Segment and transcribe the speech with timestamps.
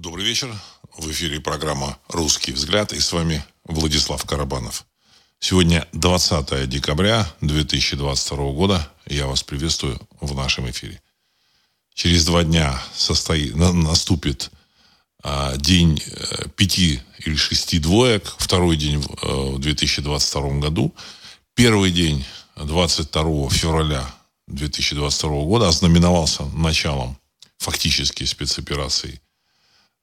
[0.00, 0.50] Добрый вечер.
[0.96, 4.86] В эфире программа «Русский взгляд» и с вами Владислав Карабанов.
[5.40, 8.90] Сегодня 20 декабря 2022 года.
[9.04, 11.02] Я вас приветствую в нашем эфире.
[11.92, 14.50] Через два дня состоит, наступит
[15.22, 20.94] а, день э, пяти или шести двоек, второй день в 2022 э, году.
[21.52, 22.24] Первый день
[22.56, 24.10] 22 февраля
[24.46, 27.18] 2022 года ознаменовался началом
[27.58, 29.20] фактически спецоперации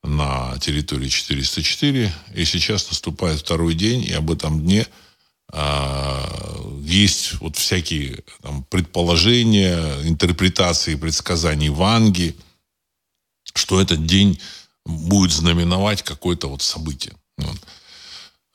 [0.03, 2.13] на территории 404.
[2.35, 4.87] И сейчас наступает второй день, и об этом дне
[5.53, 12.35] э, есть вот всякие там, предположения, интерпретации предсказаний Ванги,
[13.53, 14.39] что этот день
[14.85, 17.13] будет знаменовать какое-то вот событие.
[17.37, 17.57] Вот.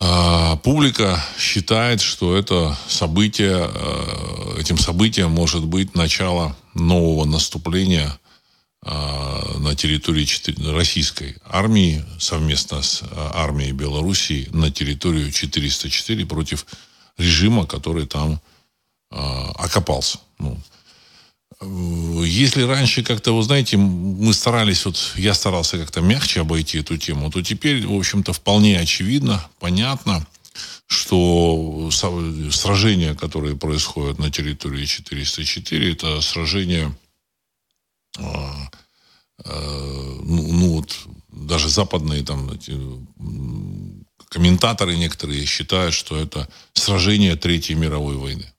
[0.04, 8.21] А, публика считает, что это событие, э, этим событием может быть начало нового наступления а,
[8.84, 10.26] на территории
[10.74, 16.66] российской армии совместно с а, армией Белоруссии на территорию 404 против
[17.16, 18.40] режима, который там
[19.10, 20.18] окопался.
[20.38, 20.58] Ну,
[22.24, 27.30] если раньше как-то, вы знаете, мы старались, вот я старался как-то мягче обойти эту тему,
[27.30, 30.26] то теперь, в общем-то, вполне очевидно, понятно,
[30.86, 31.90] что
[32.50, 37.01] сражения, которые происходят на территории 404, это сражения, а, а,
[38.18, 38.68] ну,
[40.24, 40.96] ну вот,
[41.28, 42.78] даже западные там эти,
[44.28, 48.52] комментаторы некоторые считают, что это сражение Третьей мировой войны.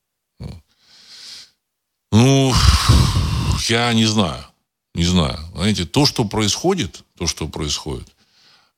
[2.11, 2.53] Ну,
[3.69, 4.45] я не знаю.
[4.93, 5.39] Не знаю.
[5.55, 8.07] Знаете, то, что происходит, то, что происходит,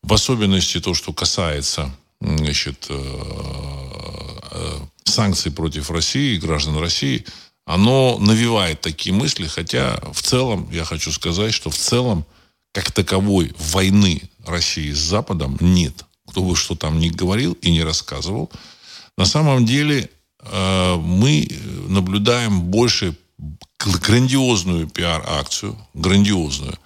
[0.02, 7.26] в особенности то, что касается значит, э, э, санкций против России, граждан России,
[7.66, 12.26] оно навевает такие мысли, хотя в целом, я хочу сказать, что в целом,
[12.72, 16.06] как таковой войны России с Западом нет.
[16.28, 18.52] Кто бы что там ни говорил и не рассказывал,
[19.18, 21.48] на самом деле э, мы
[21.88, 23.16] наблюдаем больше
[23.80, 26.78] грандиозную пиар-акцию, грандиозную.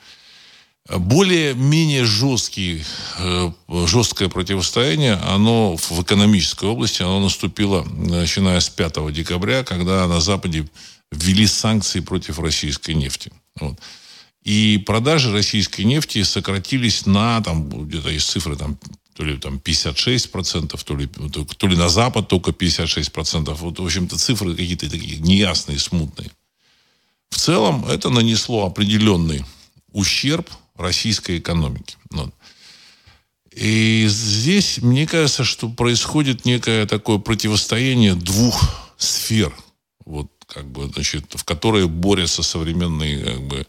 [0.89, 2.83] Более-менее жесткий,
[3.19, 3.51] э,
[3.85, 10.67] жесткое противостояние, оно в экономической области, оно наступило, начиная с 5 декабря, когда на Западе
[11.11, 13.31] ввели санкции против российской нефти.
[13.59, 13.79] Вот.
[14.43, 18.79] И продажи российской нефти сократились на, там, где-то есть цифры, там,
[19.13, 23.53] то ли там 56%, то ли, то ли на Запад только 56%.
[23.53, 26.31] Вот, в общем-то, цифры какие-то такие неясные, смутные.
[27.29, 29.45] В целом это нанесло определенный
[29.91, 31.97] ущерб российской экономике.
[32.11, 32.31] Ну,
[33.53, 39.53] и здесь, мне кажется, что происходит некое такое противостояние двух сфер,
[40.05, 43.67] вот, как бы, значит, в которые борются современные как бы,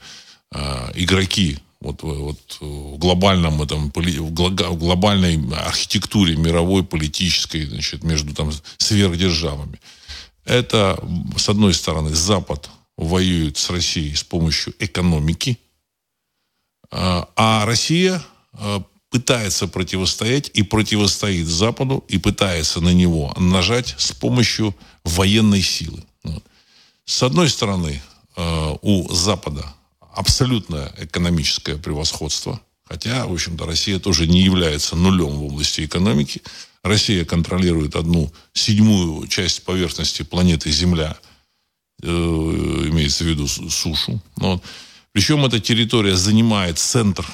[0.53, 8.53] э, игроки вот, вот в глобальном этом, в глобальной архитектуре мировой политической, значит, между там
[8.77, 9.81] сверхдержавами.
[10.45, 11.03] Это,
[11.37, 15.59] с одной стороны, Запад воюет с Россией с помощью экономики,
[16.91, 24.13] а, а Россия а, пытается противостоять и противостоит Западу и пытается на него нажать с
[24.13, 24.75] помощью
[25.05, 26.03] военной силы.
[27.05, 28.03] С одной стороны,
[28.37, 29.65] а, у Запада
[30.15, 36.43] абсолютное экономическое превосходство, хотя, в общем-то, Россия тоже не является нулем в области экономики.
[36.83, 41.17] Россия контролирует одну седьмую часть поверхности планеты Земля–
[42.03, 44.21] Э, имеется в виду сушу.
[44.37, 44.63] Вот.
[45.13, 47.27] Причем эта территория занимает центр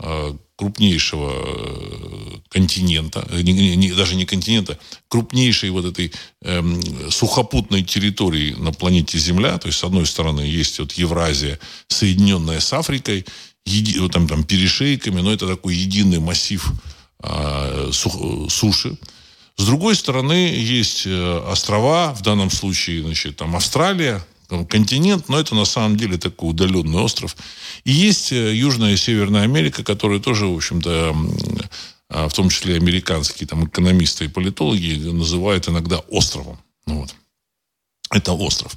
[0.00, 4.78] э, крупнейшего э, континента, не, не, даже не континента,
[5.08, 6.12] крупнейшей вот этой
[6.42, 6.62] э,
[7.10, 9.58] сухопутной территории на планете Земля.
[9.58, 13.24] То есть, с одной стороны, есть вот Евразия, соединенная с Африкой,
[13.66, 16.72] еди, вот там, там перешейками, но это такой единый массив
[17.22, 18.96] э, сух, суши.
[19.56, 24.24] С другой стороны, есть э, острова, в данном случае, значит, там Австралия,
[24.68, 27.36] континент, но это на самом деле такой удаленный остров.
[27.84, 31.16] И есть э, Южная и Северная Америка, которые тоже, в общем-то,
[32.10, 36.58] а, в том числе американские там, экономисты и политологи называют иногда островом.
[36.86, 37.14] Ну, вот.
[38.10, 38.76] Это остров.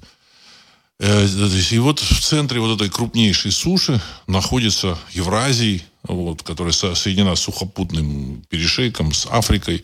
[0.99, 8.43] Э, и вот в центре вот этой крупнейшей суши находится Евразия, вот, которая соединена сухопутным
[8.49, 9.83] перешейком, с Африкой,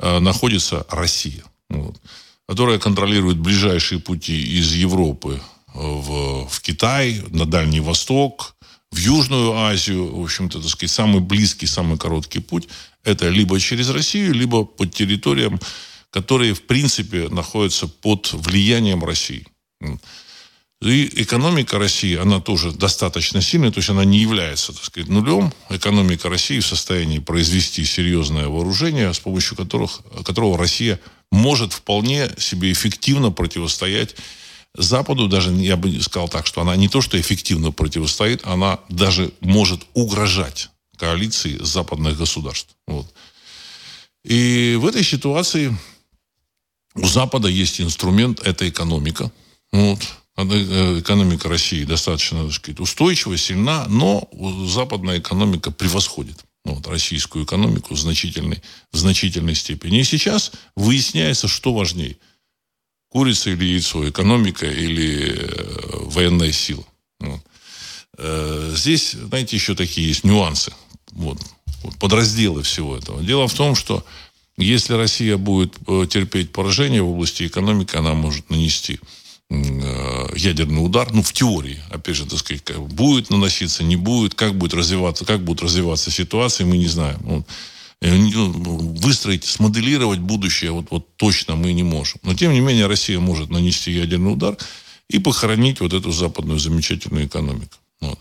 [0.00, 1.96] Э, находится Россия, вот,
[2.46, 5.40] которая контролирует ближайшие пути из Европы
[5.72, 8.54] в, в Китай, на Дальний Восток,
[8.90, 10.16] в Южную Азию.
[10.16, 12.68] В общем-то, так сказать, самый близкий, самый короткий путь
[13.02, 15.60] это либо через Россию, либо по территориям,
[16.10, 19.46] которые, в принципе, находятся под влиянием России.
[20.80, 25.52] И экономика России, она тоже достаточно сильная, то есть она не является, так сказать, нулем.
[25.70, 31.00] Экономика России в состоянии произвести серьезное вооружение, с помощью которых, которого Россия
[31.30, 34.16] может вполне себе эффективно противостоять
[34.76, 35.28] Западу.
[35.28, 39.82] Даже я бы сказал так, что она не то, что эффективно противостоит, она даже может
[39.94, 42.74] угрожать коалиции западных государств.
[42.86, 43.06] Вот.
[44.24, 45.76] И в этой ситуации
[46.94, 49.30] у Запада есть инструмент, это экономика.
[49.72, 50.00] Вот.
[50.36, 54.28] Э, экономика России достаточно, так сказать, устойчива, сильна, но
[54.66, 58.62] западная экономика превосходит вот, российскую экономику в значительной,
[58.92, 60.00] в значительной степени.
[60.00, 62.16] И сейчас выясняется, что важнее.
[63.10, 66.84] Курица или яйцо, экономика или э, военная сила.
[67.20, 67.40] Вот.
[68.18, 70.72] Э, здесь, знаете, еще такие есть нюансы.
[71.12, 71.38] Вот,
[71.82, 73.22] вот, подразделы всего этого.
[73.22, 74.04] Дело в том, что
[74.56, 79.00] если Россия будет э, терпеть поражение в области экономики, она может нанести
[79.50, 84.74] ядерный удар, ну, в теории, опять же, так сказать, будет наноситься, не будет, как будет
[84.74, 87.44] развиваться, как будет развиваться ситуация, мы не знаем.
[88.00, 88.50] Э, ну,
[89.00, 92.20] выстроить, смоделировать будущее вот, вот точно мы не можем.
[92.22, 94.56] Но, тем не менее, Россия может нанести ядерный удар
[95.08, 97.76] и похоронить вот эту западную замечательную экономику.
[98.00, 98.18] Вот.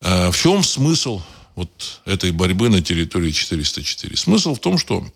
[0.00, 1.22] В чем смысл
[1.54, 4.16] вот этой борьбы на территории 404?
[4.16, 5.06] Смысл в том, что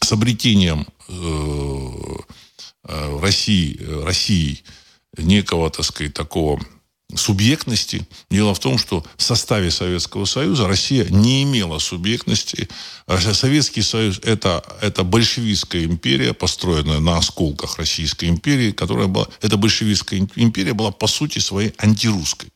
[0.00, 2.16] с обретением э,
[2.84, 4.62] э, России, России
[5.16, 6.60] некого, так сказать, такого
[7.14, 8.06] субъектности.
[8.30, 12.68] Дело в том, что в составе Советского Союза Россия не имела субъектности.
[13.06, 20.26] Советский Союз это, это большевистская империя, построенная на осколках Российской империи, которая была, эта большевистская
[20.36, 22.48] империя была по сути своей антирусской.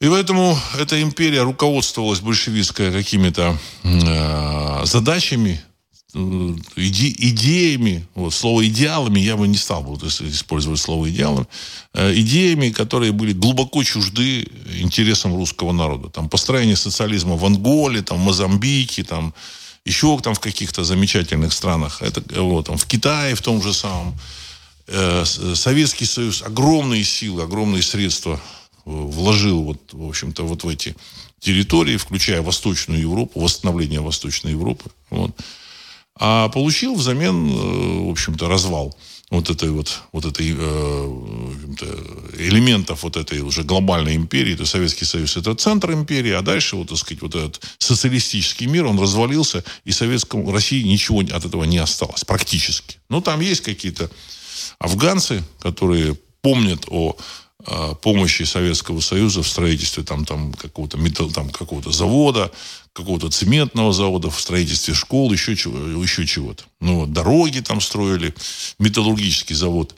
[0.00, 5.65] И поэтому эта империя руководствовалась большевистская какими-то э, задачами, э,
[6.14, 11.46] иде, идеями, вот, слово идеалами я бы не стал вот, использовать слово идеалами,
[11.94, 14.48] э, идеями, которые были глубоко чужды
[14.78, 16.08] интересам русского народа.
[16.08, 19.34] Там построение социализма в Анголе, там, в Мозамбике, там,
[19.84, 24.18] еще там в каких-то замечательных странах, это, вот, там, в Китае в том же самом.
[24.86, 28.40] Э, Советский Союз огромные силы, огромные средства
[28.84, 30.94] вложил вот, в общем-то, вот в эти
[31.40, 34.90] территории, включая Восточную Европу, восстановление Восточной Европы.
[35.10, 35.32] Вот.
[36.18, 38.96] А получил взамен, э, в общем-то, развал
[39.30, 41.52] вот этой вот, вот этой э,
[42.38, 46.88] элементов вот этой уже глобальной империи, то Советский Союз это центр империи, а дальше вот,
[46.88, 51.78] так сказать, вот этот социалистический мир, он развалился, и Советскому России ничего от этого не
[51.78, 52.98] осталось, практически.
[53.08, 54.10] Ну, там есть какие-то
[54.78, 57.16] афганцы, которые помнят о
[58.02, 62.52] помощи Советского Союза в строительстве там, там, какого-то, металл, там, какого-то завода,
[62.92, 66.64] какого-то цементного завода, в строительстве школ, еще, чего, еще чего-то.
[66.80, 68.34] Ну, дороги там строили,
[68.78, 69.94] металлургический завод.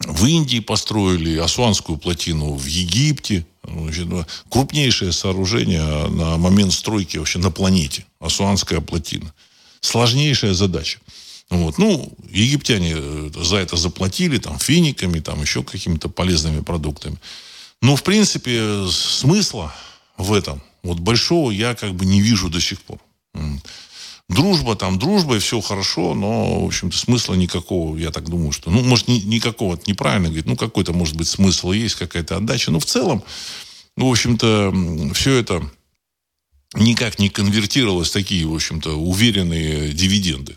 [0.00, 3.46] В Индии построили Асуанскую плотину, в Египте.
[3.62, 8.06] Значит, ну, крупнейшее сооружение на момент стройки вообще на планете.
[8.18, 9.32] Асуанская плотина.
[9.80, 11.00] Сложнейшая задача.
[11.50, 11.78] Вот.
[11.78, 17.18] Ну, египтяне э, за это заплатили, там, финиками, там, еще какими-то полезными продуктами.
[17.82, 19.74] Но, в принципе, смысла
[20.16, 22.98] в этом вот большого я как бы не вижу до сих пор.
[24.28, 28.70] Дружба там, дружба, и все хорошо, но, в общем-то, смысла никакого, я так думаю, что,
[28.70, 32.70] ну, может, ни, никакого, это неправильно говорить, ну, какой-то, может быть, смысл есть, какая-то отдача,
[32.70, 33.24] но в целом,
[33.96, 34.72] в общем-то,
[35.14, 35.68] все это
[36.74, 40.56] никак не конвертировалось в такие, в общем-то, уверенные дивиденды.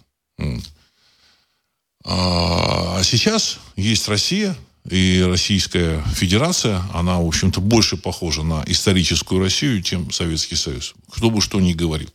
[2.05, 4.55] А, а сейчас есть Россия,
[4.89, 10.93] и Российская Федерация, она, в общем-то, больше похожа на историческую Россию, чем Советский Союз.
[11.09, 12.09] Кто бы что ни говорил.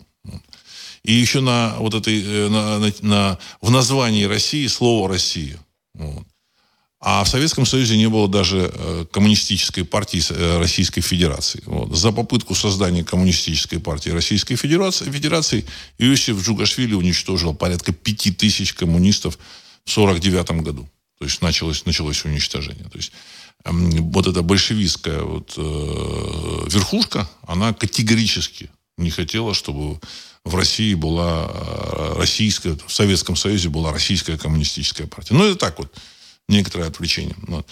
[1.04, 5.58] И еще на вот этой, э, на, на, на, в названии России слово «Россия».
[5.94, 6.26] Вот.
[7.00, 11.62] А в Советском Союзе не было даже э, коммунистической партии э, Российской Федерации.
[11.64, 11.96] Вот.
[11.96, 15.64] За попытку создания коммунистической партии Российской Федерации, Федерации
[15.98, 19.38] Иосиф Джугашвили уничтожил порядка пяти тысяч коммунистов
[19.96, 20.88] 1949 году.
[21.18, 22.84] То есть началось, началось уничтожение.
[22.84, 23.12] То есть
[23.64, 30.00] эм, вот эта большевистская вот, э, верхушка, она категорически не хотела, чтобы
[30.44, 35.34] в России была э, российская, в Советском Союзе была российская коммунистическая партия.
[35.34, 35.92] Ну, это так вот,
[36.48, 37.36] некоторое отвлечение.
[37.46, 37.66] Вот.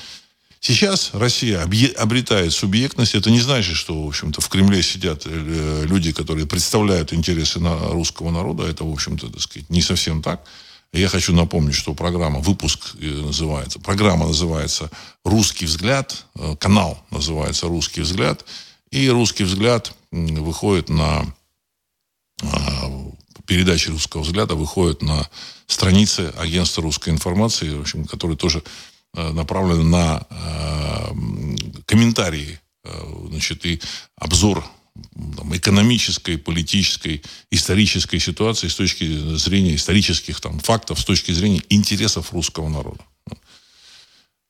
[0.60, 3.14] Сейчас Россия обретает субъектность.
[3.14, 8.30] Это не значит, что, в общем-то, в Кремле сидят э, люди, которые представляют интересы русского
[8.30, 8.64] народа.
[8.64, 10.44] Это, в общем-то, так сказать, не совсем так.
[10.92, 14.90] Я хочу напомнить, что программа, выпуск э, называется, программа называется
[15.24, 18.44] «Русский взгляд», э, канал называется «Русский взгляд»,
[18.90, 21.26] и «Русский взгляд» выходит на
[22.42, 23.12] а,
[23.46, 25.28] передачи «Русского взгляда» выходит на
[25.66, 28.62] странице агентства русской информации, в общем, который тоже
[29.12, 30.26] направлена на
[31.86, 32.60] комментарии
[33.28, 33.80] значит, и
[34.16, 34.64] обзор
[35.36, 42.32] там, экономической, политической, исторической ситуации с точки зрения исторических там, фактов, с точки зрения интересов
[42.32, 43.00] русского народа.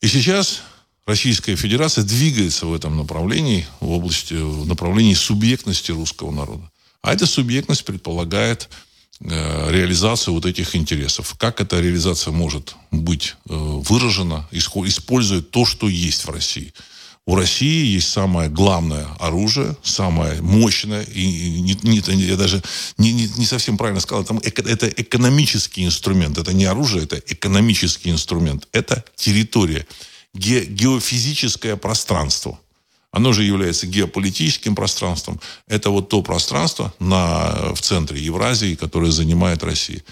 [0.00, 0.62] И сейчас
[1.06, 6.70] Российская Федерация двигается в этом направлении, в области, в направлении субъектности русского народа.
[7.02, 8.68] А эта субъектность предполагает
[9.20, 11.34] э, реализацию вот этих интересов.
[11.38, 16.72] Как эта реализация может быть э, выражена, используя то, что есть в России–
[17.26, 22.62] у России есть самое главное оружие, самое мощное, и не, не, я даже
[22.98, 28.10] не, не, не совсем правильно сказал, там, это экономический инструмент, это не оружие, это экономический
[28.10, 29.86] инструмент, это территория,
[30.34, 32.60] ге, геофизическое пространство.
[33.10, 35.40] Оно же является геополитическим пространством.
[35.66, 40.02] Это вот то пространство на, в центре Евразии, которое занимает Россия.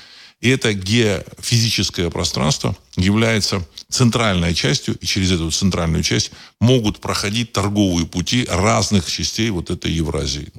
[0.41, 8.07] И это геофизическое пространство является центральной частью, и через эту центральную часть могут проходить торговые
[8.07, 10.53] пути разных частей вот этой Евразии.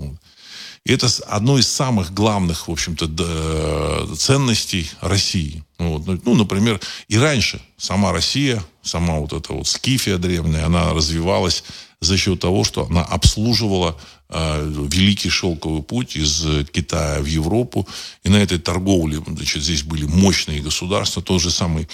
[0.85, 5.63] И это одно из самых главных, в общем-то, ценностей России.
[5.79, 6.05] Вот.
[6.05, 11.63] Ну, ну, например, и раньше сама Россия, сама вот эта вот Скифия древняя, она развивалась
[12.01, 17.87] за счет того, что она обслуживала э, великий шелковый путь из Китая в Европу.
[18.23, 21.21] И на этой торговле значит, здесь были мощные государства.
[21.21, 21.87] Тот же самый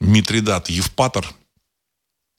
[0.00, 1.26] Митридат Евпатор–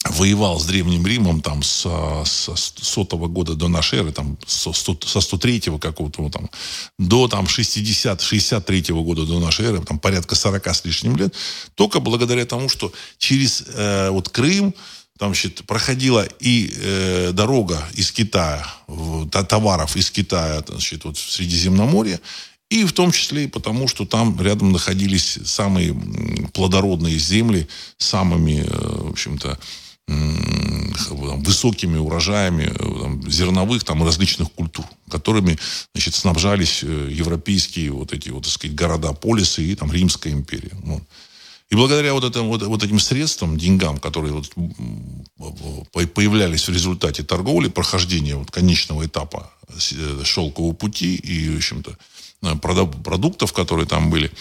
[0.06, 1.86] воевал с Древним Римом там с,
[2.26, 6.50] с сотого года до нашей эры, там со, со 103-го какого-то там,
[6.98, 11.34] до там 60 63-го года до нашей эры, там порядка 40 с лишним лет,
[11.76, 14.74] только благодаря тому, что через э, вот Крым
[15.20, 18.66] там значит, проходила и э, дорога из Китая,
[19.50, 22.22] товаров из Китая значит, вот в Средиземноморье,
[22.70, 25.94] и в том числе и потому, что там рядом находились самые
[26.54, 29.60] плодородные земли, самыми, э, в общем-то,
[30.08, 35.60] высокими урожаями э, там, зерновых там, различных культур, которыми
[35.94, 40.72] значит, снабжались э, европейские вот эти вот, так сказать, города-полисы и там, Римская империя.
[40.84, 41.04] Вот.
[41.70, 47.70] И благодаря вот, этим, вот, вот этим средствам, деньгам, которые вот появлялись в результате торговли,
[47.70, 51.98] прохождения вот конечного этапа э, шелкового пути и, в общем-то,
[52.62, 54.32] продуктов, которые там были.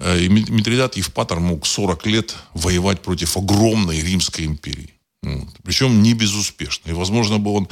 [0.00, 4.94] И Митридат Евпатор мог 40 лет воевать против огромной Римской империи.
[5.22, 5.48] Вот.
[5.62, 6.90] Причем не безуспешно.
[6.90, 7.68] И, возможно, бы он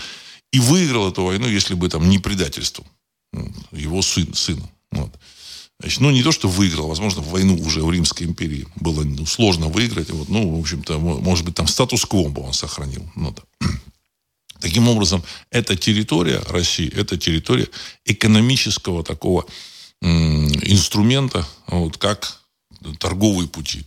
[0.52, 2.86] и выиграл эту войну, если бы там не предательством
[3.32, 4.68] вот, его сын, сына.
[4.92, 5.10] Вот.
[5.80, 9.68] Значит, ну, не то, что выиграл, возможно, войну уже в Римской империи было ну, сложно
[9.68, 10.10] выиграть.
[10.10, 13.10] Вот, ну, в общем-то, может быть, там статус-кво бы он сохранил.
[13.16, 13.66] Ну, да.
[14.60, 17.66] Таким образом, эта территория России, это территория
[18.04, 19.46] экономического такого
[20.02, 22.40] инструмента, вот, как
[22.98, 23.84] торговые пути.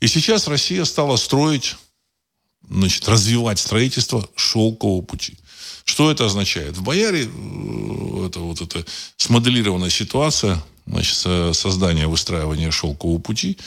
[0.00, 1.76] И сейчас Россия стала строить
[2.68, 5.36] значит, развивать строительство шелкового пути.
[5.84, 6.76] Что это означает?
[6.76, 8.84] В Бояре э, это вот эта
[9.16, 13.58] смоделированная ситуация, значит, создание, выстраивание шелкового пути,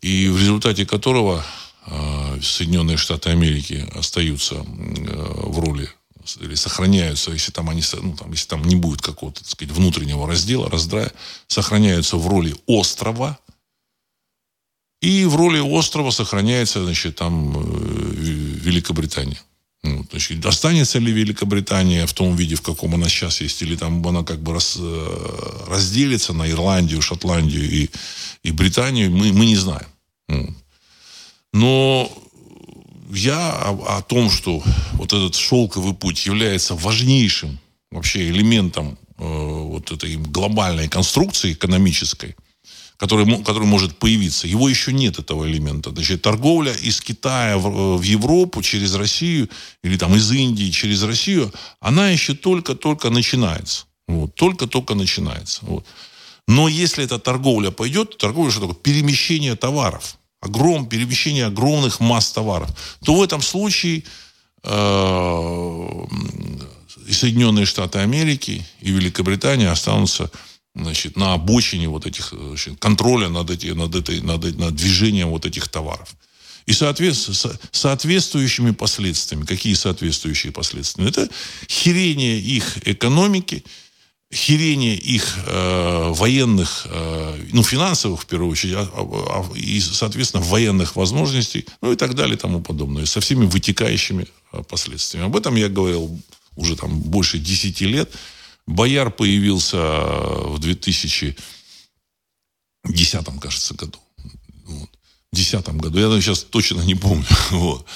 [0.00, 1.44] и в результате которого
[1.86, 5.88] э, Соединенные Штаты Америки остаются э, в роли
[6.40, 10.26] или сохраняются, если там они, ну, там, если там не будет какого-то, так сказать, внутреннего
[10.26, 11.12] раздела, раздрая,
[11.48, 13.38] сохраняются в роли острова,
[15.02, 19.38] и в роли острова сохраняется, значит, там э, Великобритания.
[19.84, 24.06] Ну, значит, останется ли Великобритания в том виде, в каком она сейчас есть, или там
[24.06, 27.90] она как бы раз, э, разделится на Ирландию, Шотландию и,
[28.42, 29.86] и Британию, мы, мы не знаем.
[30.28, 30.54] Ну.
[31.52, 32.10] Но
[33.12, 34.62] я о, о том, что
[34.94, 37.58] вот этот шелковый путь является важнейшим
[37.90, 42.36] вообще элементом э, вот этой глобальной конструкции экономической,
[42.96, 44.46] который, который может появиться.
[44.46, 45.90] Его еще нет, этого элемента.
[45.90, 49.48] Значит, торговля из Китая в, в Европу через Россию,
[49.82, 53.86] или там из Индии через Россию, она еще только-только начинается.
[54.06, 55.60] Вот, только-только начинается.
[55.62, 55.84] Вот.
[56.46, 58.76] Но если эта торговля пойдет, торговля что такое?
[58.76, 60.18] Перемещение товаров.
[60.40, 62.68] Огром, перемещение огромных масс товаров.
[63.02, 64.04] То в этом случае
[64.62, 66.04] э,
[67.10, 70.30] Соединенные Штаты Америки, и Великобритания останутся
[70.74, 75.46] значит, на обочине вот этих значит, контроля над, эти, над, этой, над, над движением вот
[75.46, 76.14] этих товаров.
[76.66, 79.44] И соответственно, соответствующими последствиями.
[79.44, 81.06] Какие соответствующие последствия?
[81.06, 81.28] Это
[81.68, 83.64] херение их экономики,
[84.32, 90.42] херение их э, военных, э, ну, финансовых, в первую очередь, а, а, а, и, соответственно,
[90.42, 95.26] военных возможностей, ну, и так далее, и тому подобное, со всеми вытекающими э, последствиями.
[95.26, 96.18] Об этом я говорил
[96.56, 98.10] уже там больше 10 лет.
[98.66, 101.36] Бояр появился в 2010,
[103.40, 103.98] кажется, году.
[104.64, 104.90] Вот.
[105.32, 105.98] 2010 году.
[105.98, 107.26] Я сейчас точно не помню.
[107.50, 107.86] Вот.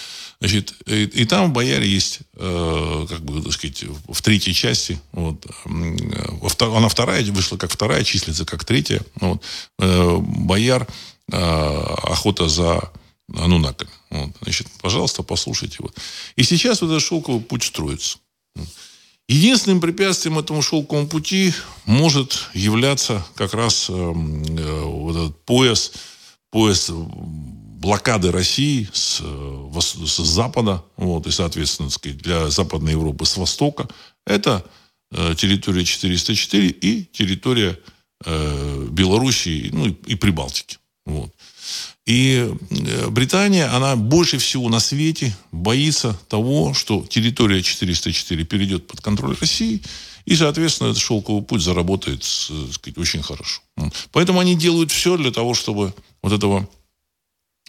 [0.40, 5.00] Значит, и, и там в Бояре есть, э, как бы, так сказать, в третьей части,
[5.10, 9.42] вот, э, она вторая, вышла как вторая, числится как третья, вот,
[9.80, 10.86] э, Бояр,
[11.32, 12.92] э, охота за
[13.34, 13.90] Анунаками.
[14.10, 15.78] Вот, значит, пожалуйста, послушайте.
[15.80, 15.96] Вот.
[16.36, 18.18] И сейчас вот этот шелковый путь строится.
[19.28, 21.52] Единственным препятствием этому шелковому пути
[21.84, 25.92] может являться как раз э, э, вот этот пояс,
[26.50, 33.86] пояс блокады России с, э, с запада, вот, и, соответственно, для Западной Европы с востока,
[34.26, 34.64] это
[35.12, 37.78] э, территория 404 и территория
[38.24, 40.78] э, Белоруссии, ну, и, и Прибалтики.
[41.04, 41.34] Вот.
[42.08, 49.02] И э, Британия, она больше всего на свете боится того, что территория 404 перейдет под
[49.02, 49.82] контроль России,
[50.24, 53.60] и, соответственно, этот шелковый путь заработает сказать, очень хорошо.
[54.10, 56.66] Поэтому они делают все для того, чтобы вот этого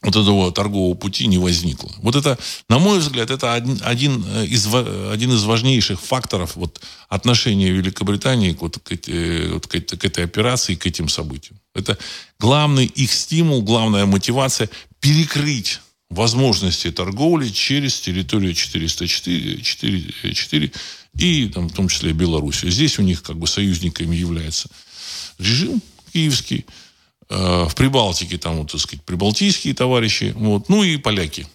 [0.02, 1.92] вот этого торгового пути не возникло.
[1.98, 2.38] Вот это,
[2.70, 8.78] на мой взгляд, это один, один, из, один из важнейших факторов вот, отношения Великобритании вот,
[8.78, 8.92] к,
[9.52, 11.60] вот, к, к этой операции, к этим событиям.
[11.74, 11.98] Это
[12.40, 14.70] главный их стимул, главная мотивация
[15.02, 20.72] перекрыть возможности торговли через территорию 404 4, 4,
[21.18, 22.72] и там, в том числе Белоруссию.
[22.72, 24.70] Здесь у них как бы союзниками является
[25.38, 25.82] режим
[26.14, 26.89] киевский, Э,
[27.30, 31.48] в Прибалтике, там, вот, так сказать, прибалтийские товарищи, вот, ну и поляки.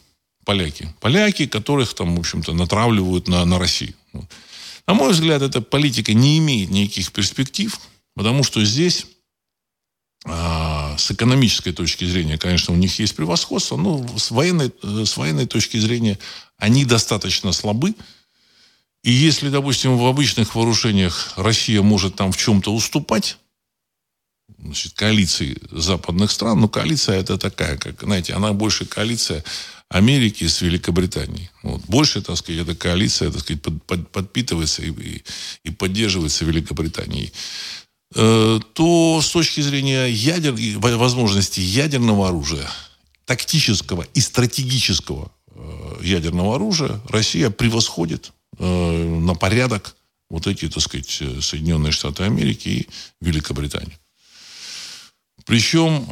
[0.44, 0.94] Поляки.
[1.00, 3.94] Поляки, которых там, в общем-то, натравливают на, на Россию.
[4.86, 7.78] На мой взгляд, эта политика не имеет никаких перспектив,
[8.14, 9.06] потому что здесь
[10.26, 15.16] а, с экономической точки зрения, конечно, у них есть превосходство, но с военной, э, с
[15.16, 16.18] военной точки зрения
[16.56, 17.94] они достаточно слабы.
[19.02, 23.36] И если, допустим, в обычных вооружениях Россия может там в чем-то уступать,
[24.64, 26.60] значит, коалиции западных стран.
[26.60, 29.44] Но коалиция это такая, как, знаете, она больше коалиция
[29.88, 31.50] Америки с Великобританией.
[31.62, 31.82] Вот.
[31.82, 35.22] Больше, так сказать, эта коалиция, так сказать, под, под, подпитывается и, и,
[35.64, 37.32] и поддерживается Великобританией
[38.14, 42.68] э, то с точки зрения ядер, возможности ядерного оружия,
[43.26, 49.96] тактического и стратегического э, ядерного оружия Россия превосходит э, на порядок
[50.30, 52.88] вот эти, так сказать, Соединенные Штаты Америки и
[53.20, 53.96] Великобританию.
[55.44, 56.06] Причем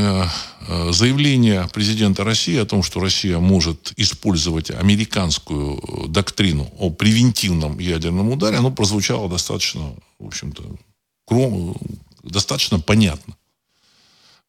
[0.00, 0.26] э,
[0.68, 8.30] э, заявление президента России о том, что Россия может использовать американскую доктрину о превентивном ядерном
[8.30, 10.62] ударе, оно прозвучало достаточно, в общем-то,
[12.22, 13.36] достаточно понятно.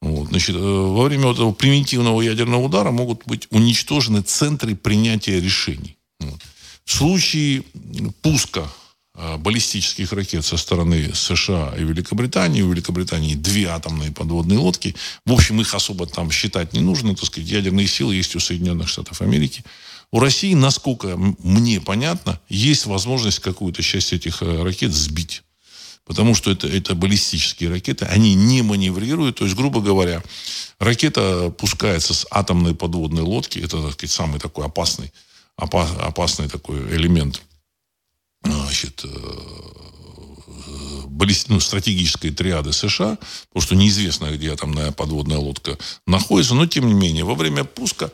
[0.01, 5.97] Вот, значит, э, во время этого превентивного ядерного удара могут быть уничтожены центры принятия решений.
[6.21, 6.39] Вот.
[6.85, 7.63] В случае
[8.21, 8.80] пуска Э,
[9.13, 12.61] баллистических ракет со стороны США и Великобритании.
[12.61, 14.95] У Великобритании две атомные подводные лодки.
[15.25, 17.15] В общем, их особо там считать не нужно.
[17.15, 19.63] Так сказать, ядерные силы есть у Соединенных Штатов Америки.
[20.11, 25.43] У России, насколько мне понятно, есть возможность какую-то часть этих э, ракет сбить.
[26.05, 29.37] Потому что это, это баллистические ракеты, они не маневрируют.
[29.37, 30.21] То есть, грубо говоря,
[30.79, 33.59] ракета пускается с атомной подводной лодки.
[33.59, 35.13] Это, так сказать, самый такой опасный,
[35.55, 37.41] опас, опасный такой элемент
[38.43, 39.09] значит, э,
[41.47, 43.17] ну, стратегической триады США,
[43.49, 45.77] потому что неизвестно, где там подводная лодка
[46.07, 48.11] находится, но тем не менее, во время пуска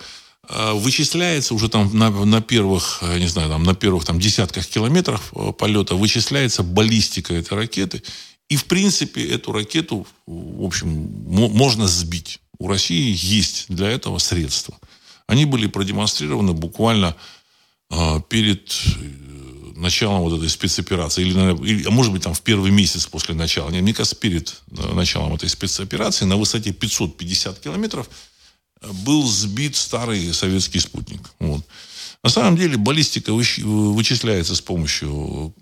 [0.50, 4.66] э, вычисляется уже там на, на первых, э, не знаю, там на первых там десятках
[4.68, 8.04] километров полета вычисляется баллистика этой ракеты,
[8.50, 10.88] и в принципе эту ракету, в общем,
[11.28, 12.40] можно сбить.
[12.60, 14.78] У России есть для этого средства.
[15.28, 17.16] Они были продемонстрированы буквально
[18.30, 18.72] перед
[19.78, 23.70] началом вот этой спецоперации, или, или, а может быть, там в первый месяц после начала,
[23.70, 28.10] мне кажется, перед э, началом этой спецоперации на высоте 550 километров
[28.82, 31.22] э, был сбит старый советский спутник.
[31.40, 31.66] Вот.
[32.24, 35.54] На самом деле баллистика вычисляется с помощью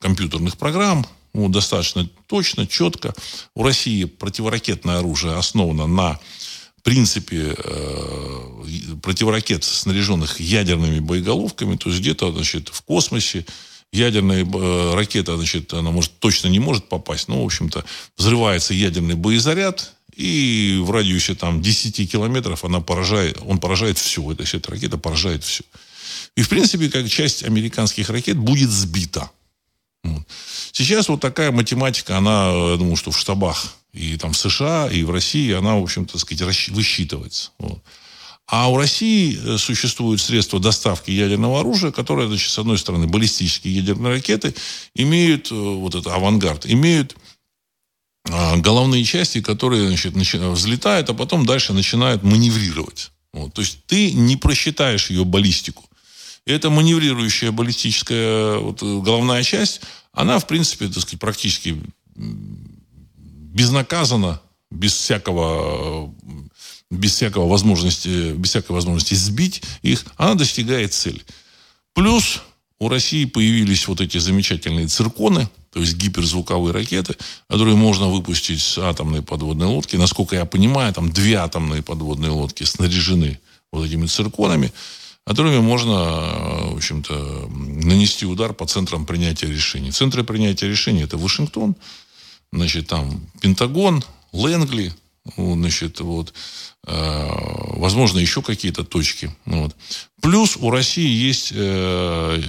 [0.00, 3.14] компьютерных программ, вот, достаточно точно, четко.
[3.54, 6.20] У России противоракетное оружие основано на
[6.82, 13.46] принципе э, противоракет, снаряженных ядерными боеголовками, то есть где-то значит, в космосе
[13.92, 17.84] ядерная э, ракета, значит, она может, точно не может попасть, но, в общем-то,
[18.16, 24.30] взрывается ядерный боезаряд, и в радиусе там 10 километров она поражает, он поражает все.
[24.32, 25.64] Эта, эта ракета поражает все.
[26.36, 29.30] И, в принципе, как часть американских ракет будет сбита.
[30.72, 35.02] Сейчас вот такая математика, она, я думаю, что в штабах и там в США, и
[35.02, 37.50] в России, она, в общем-то, сказать, высчитывается.
[37.58, 37.82] Вот.
[38.46, 43.76] А у России э, существуют средства доставки ядерного оружия, которые, значит, с одной стороны, баллистические
[43.76, 44.54] ядерные ракеты
[44.94, 47.16] имеют, э, вот это авангард, имеют
[48.30, 53.10] а, головные части, которые значит, взлетают, а потом дальше начинают маневрировать.
[53.32, 53.54] Вот.
[53.54, 55.84] То есть ты не просчитаешь ее баллистику.
[56.46, 61.80] И эта маневрирующая баллистическая вот, головная часть, она, в принципе, так сказать, практически
[63.52, 66.12] безнаказанно, без всякого
[66.90, 71.22] без всякого возможности, без всякой возможности сбить их, она достигает цели.
[71.94, 72.42] Плюс
[72.78, 77.16] у России появились вот эти замечательные цирконы, то есть гиперзвуковые ракеты,
[77.48, 79.96] которые можно выпустить с атомной подводной лодки.
[79.96, 83.40] Насколько я понимаю, там две атомные подводные лодки снаряжены
[83.72, 84.72] вот этими цирконами,
[85.24, 85.94] которыми можно,
[86.72, 89.92] в общем-то, нанести удар по центрам принятия решений.
[89.92, 91.76] Центры принятия решений– это Вашингтон,
[92.52, 94.92] значит, там Пентагон, Лэнгли,
[95.36, 96.34] значит, вот,
[96.86, 97.28] э,
[97.76, 99.34] возможно, еще какие-то точки.
[99.44, 99.76] Вот.
[100.20, 102.42] Плюс у России есть э,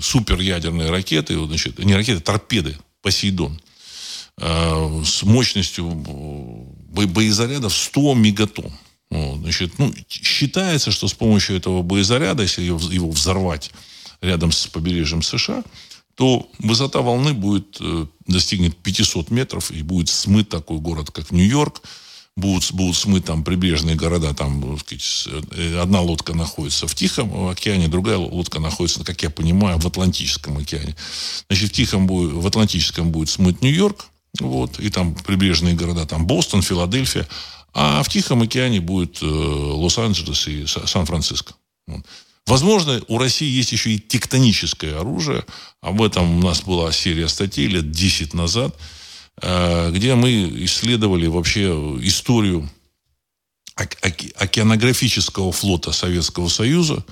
[0.00, 3.60] суперядерные ракеты, значит, не ракеты, торпеды «Посейдон»
[4.38, 8.72] э, с мощностью бо- боезарядов 100 мегатонн.
[9.10, 13.70] Вот, значит, ну, считается, что с помощью этого боезаряда, если его взорвать
[14.20, 15.62] рядом с побережьем США,
[16.18, 21.80] то высота волны будет, э, достигнет 500 метров и будет смыт такой город, как Нью-Йорк.
[22.36, 24.34] Будут, будут смыт там прибрежные города.
[24.34, 29.78] Там, сказать, э, одна лодка находится в Тихом океане, другая лодка находится, как я понимаю,
[29.78, 30.96] в Атлантическом океане.
[31.48, 34.06] Значит, в Тихом будет, в Атлантическом будет смыт Нью-Йорк,
[34.40, 37.28] вот, и там прибрежные города, там Бостон, Филадельфия.
[37.72, 41.54] А в Тихом океане будет э, Лос-Анджелес и Сан-Франциско.
[42.46, 45.44] Возможно, у России есть еще и тектоническое оружие.
[45.82, 48.74] Об этом у нас была серия статей лет 10 назад,
[49.42, 51.68] э, где мы исследовали вообще
[52.02, 52.68] историю
[53.74, 57.04] океанографического флота Советского Союза,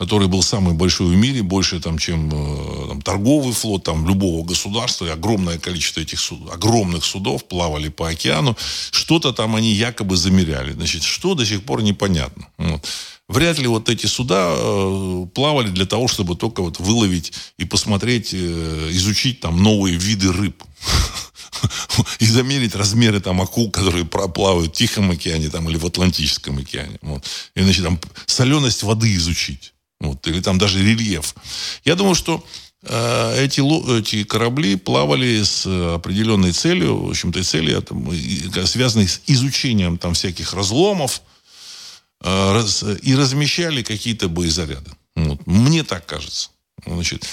[0.00, 4.42] который был самый большой в мире, больше, там, чем э, там, торговый флот там, любого
[4.46, 5.04] государства.
[5.04, 8.56] И огромное количество этих суд, огромных судов плавали по океану.
[8.92, 10.72] Что-то там они якобы замеряли.
[10.72, 12.48] Значит, что до сих пор непонятно.
[12.56, 12.86] Вот
[13.28, 18.30] вряд ли вот эти суда э, плавали для того, чтобы только вот выловить и посмотреть,
[18.32, 20.64] э, изучить там новые виды рыб.
[22.20, 26.96] И замерить размеры там акул, которые плавают в Тихом океане там, или в Атлантическом океане.
[27.02, 27.26] Вот.
[27.54, 29.74] И, значит, там соленость воды изучить.
[30.00, 30.26] Вот.
[30.26, 31.34] Или там даже рельеф.
[31.84, 32.44] Я думаю, что
[32.82, 33.60] э, эти,
[33.98, 37.84] эти корабли плавали с определенной целью, в общем-то, целью,
[38.66, 41.22] связанной с изучением там всяких разломов,
[42.22, 42.62] Э,
[43.02, 44.90] и размещали какие-то боезаряды.
[45.16, 45.46] Вот.
[45.46, 46.50] Мне так кажется.
[46.86, 47.26] Значит,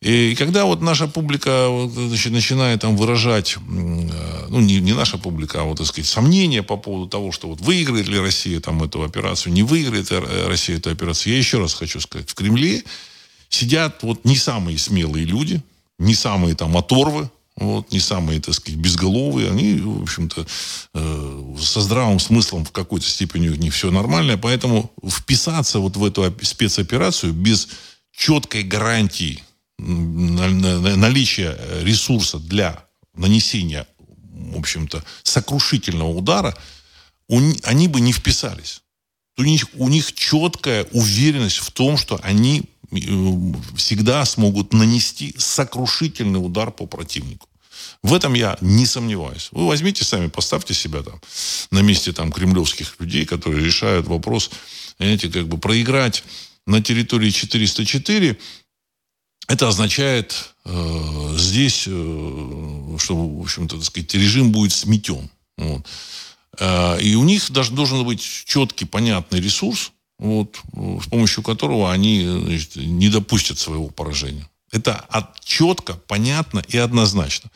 [0.00, 3.60] и когда вот наша публика значит, начинает там выражать, э,
[4.48, 7.60] ну, не, не наша публика, а вот, так сказать, сомнения по поводу того, что вот
[7.60, 10.10] выиграет ли Россия там эту операцию, не выиграет
[10.46, 12.84] Россия эту операцию, я еще раз хочу сказать, в Кремле
[13.48, 15.62] сидят вот не самые смелые люди,
[15.98, 20.46] не самые там оторвы, вот, не самые, так сказать, безголовые, они, в общем-то,
[20.94, 26.04] э, со здравым смыслом в какой-то степени у них все нормально, поэтому вписаться вот в
[26.04, 27.68] эту спецоперацию без
[28.12, 29.42] четкой гарантии
[29.78, 36.56] наличия ресурса для нанесения, в общем-то, сокрушительного удара,
[37.28, 38.82] они бы не вписались.
[39.36, 42.96] У них, у них четкая уверенность в том, что они э,
[43.74, 47.48] всегда смогут нанести сокрушительный удар по противнику.
[48.02, 49.48] В этом я не сомневаюсь.
[49.52, 51.20] Вы возьмите сами, поставьте себя там
[51.70, 54.50] на месте там кремлевских людей, которые решают вопрос,
[54.98, 56.22] знаете, как бы проиграть
[56.70, 58.38] на территории 404,
[59.48, 65.28] это означает э, здесь, э, что, в общем-то, так сказать, режим будет сметен.
[65.56, 65.86] Вот.
[66.58, 70.60] Э, и у них даже должен быть четкий, понятный ресурс, вот,
[71.02, 74.48] с помощью которого они значит, не допустят своего поражения.
[74.70, 75.04] Это
[75.42, 77.50] четко, понятно и однозначно.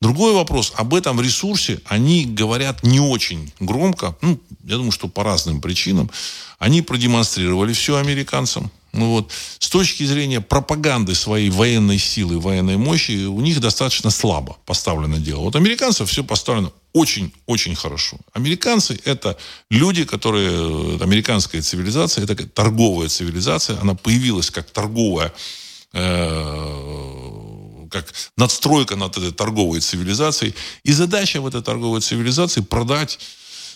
[0.00, 5.22] Другой вопрос, об этом ресурсе они говорят не очень громко, ну, я думаю, что по
[5.22, 6.10] разным причинам.
[6.58, 8.70] Они продемонстрировали все американцам.
[8.92, 9.30] Ну вот.
[9.58, 15.40] С точки зрения пропаганды своей военной силы, военной мощи, у них достаточно слабо поставлено дело.
[15.40, 18.16] Вот американцев все поставлено очень-очень хорошо.
[18.32, 19.36] Американцы– это
[19.70, 20.98] люди, которые...
[21.00, 23.78] Американская цивилизация– это торговая цивилизация.
[23.80, 25.32] Она появилась как торговая
[25.92, 27.39] э,
[27.90, 30.54] как надстройка над этой торговой цивилизацией.
[30.82, 33.18] И задача в этой торговой цивилизации продать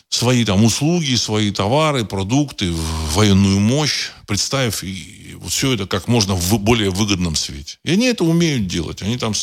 [0.09, 6.35] свои там услуги, свои товары, продукты, военную мощь, представив и вот все это как можно
[6.35, 7.79] в более выгодном свете.
[7.85, 9.03] И они это умеют делать.
[9.03, 9.35] Они там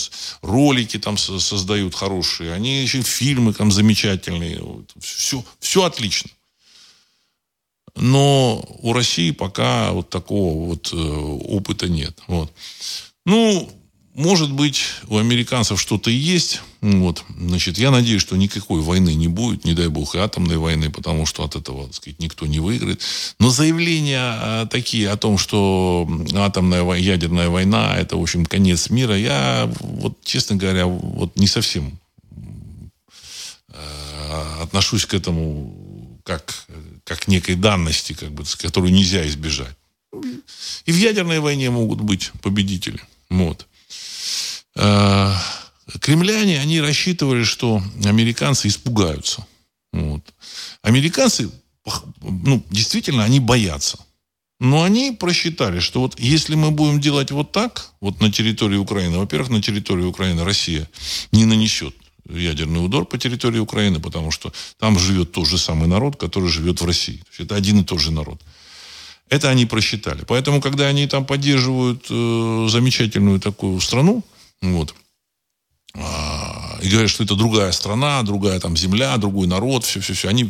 [0.41, 4.61] ролики там создают хорошие, они еще фильмы там замечательные.
[4.99, 6.31] Все, все отлично.
[7.95, 12.17] Но у России пока вот такого вот э, опыта нет.
[12.27, 12.51] Вот.
[13.25, 13.69] Ну,
[14.13, 16.61] может быть, у американцев что-то есть.
[16.81, 17.23] Вот.
[17.37, 21.25] Значит, я надеюсь, что никакой войны не будет, не дай бог, и атомной войны, потому
[21.25, 23.01] что от этого, так сказать, никто не выиграет.
[23.39, 29.17] Но заявления а, такие о том, что атомная ядерная война– это, в общем, конец мира,
[29.17, 31.97] я, вот, честно говоря, вот не совсем
[33.69, 36.65] э, отношусь к этому как,
[37.05, 39.75] как некой данности, как бы, которую нельзя избежать.
[40.85, 42.99] И в ядерной войне могут быть победители.
[43.29, 43.67] Вот.
[44.75, 45.33] Э,
[45.99, 49.45] кремляне, они рассчитывали, что американцы испугаются.
[49.91, 50.21] Вот.
[50.81, 51.49] Американцы,
[52.21, 53.99] ну, действительно, они боятся.
[54.59, 59.17] Но они просчитали, что вот если мы будем делать вот так, вот на территории Украины,
[59.17, 60.87] во-первых, на территории Украины Россия
[61.31, 61.95] не нанесет
[62.29, 66.79] ядерный удар по территории Украины, потому что там живет тот же самый народ, который живет
[66.79, 67.17] в России.
[67.17, 68.39] То есть это один и тот же народ.
[69.29, 70.23] Это они просчитали.
[70.27, 74.23] Поэтому, когда они там поддерживают э, замечательную такую страну,
[74.61, 74.95] вот.
[75.93, 80.29] А, и говорят, что это другая страна, другая там земля, другой народ, все-все-все.
[80.29, 80.49] Они,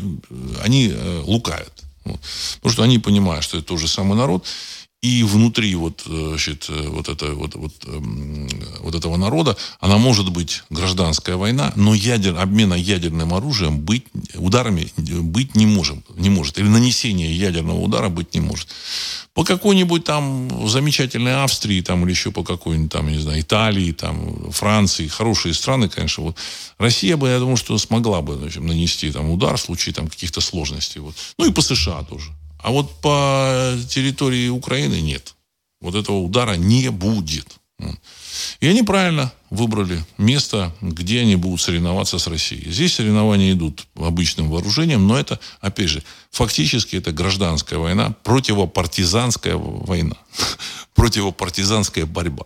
[0.63, 1.73] они э, лукают.
[2.05, 2.19] Вот.
[2.55, 4.45] Потому что они понимают, что это тот же самый народ.
[5.01, 8.47] И внутри вот, э, значит, э, вот, это, вот, вот, эм,
[8.81, 14.03] вот этого народа, она может быть гражданская война, но ядер, обмена ядерным оружием быть,
[14.35, 16.59] ударами быть не может, не может.
[16.59, 18.67] Или нанесение ядерного удара быть не может.
[19.33, 24.51] По какой-нибудь там замечательной Австрии, там, или еще по какой-нибудь там, не знаю, Италии, там,
[24.51, 26.37] Франции, хорошие страны, конечно, вот.
[26.77, 30.41] Россия бы, я думаю, что смогла бы значит, нанести там удар в случае там каких-то
[30.41, 31.01] сложностей.
[31.01, 31.15] Вот.
[31.39, 32.31] Ну и по США тоже.
[32.61, 35.35] А вот по территории Украины нет.
[35.79, 37.59] Вот этого удара не будет.
[38.59, 42.71] И они правильно выбрали место, где они будут соревноваться с Россией.
[42.71, 50.15] Здесь соревнования идут обычным вооружением, но это, опять же, фактически это гражданская война, противопартизанская война,
[50.95, 52.45] противопартизанская борьба.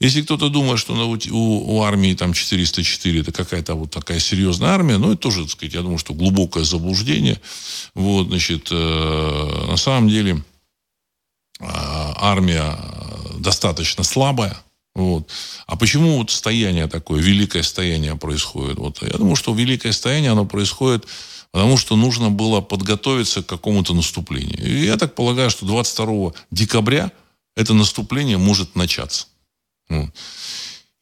[0.00, 4.70] Если кто-то думает, что у, у, у армии там 404 это какая-то вот такая серьезная
[4.70, 7.40] армия, ну, это тоже, так сказать, я думаю, что глубокое заблуждение.
[7.94, 10.42] Вот, значит, э, на самом деле
[11.60, 12.76] э, армия
[13.38, 14.56] достаточно слабая,
[14.94, 15.30] вот.
[15.66, 18.78] А почему вот стояние такое, великое стояние происходит?
[18.78, 21.06] Вот я думаю, что великое стояние, оно происходит
[21.52, 24.58] потому что нужно было подготовиться к какому-то наступлению.
[24.58, 27.12] И я так полагаю, что 22 декабря
[27.54, 29.26] это наступление может начаться.
[29.88, 30.10] Вот.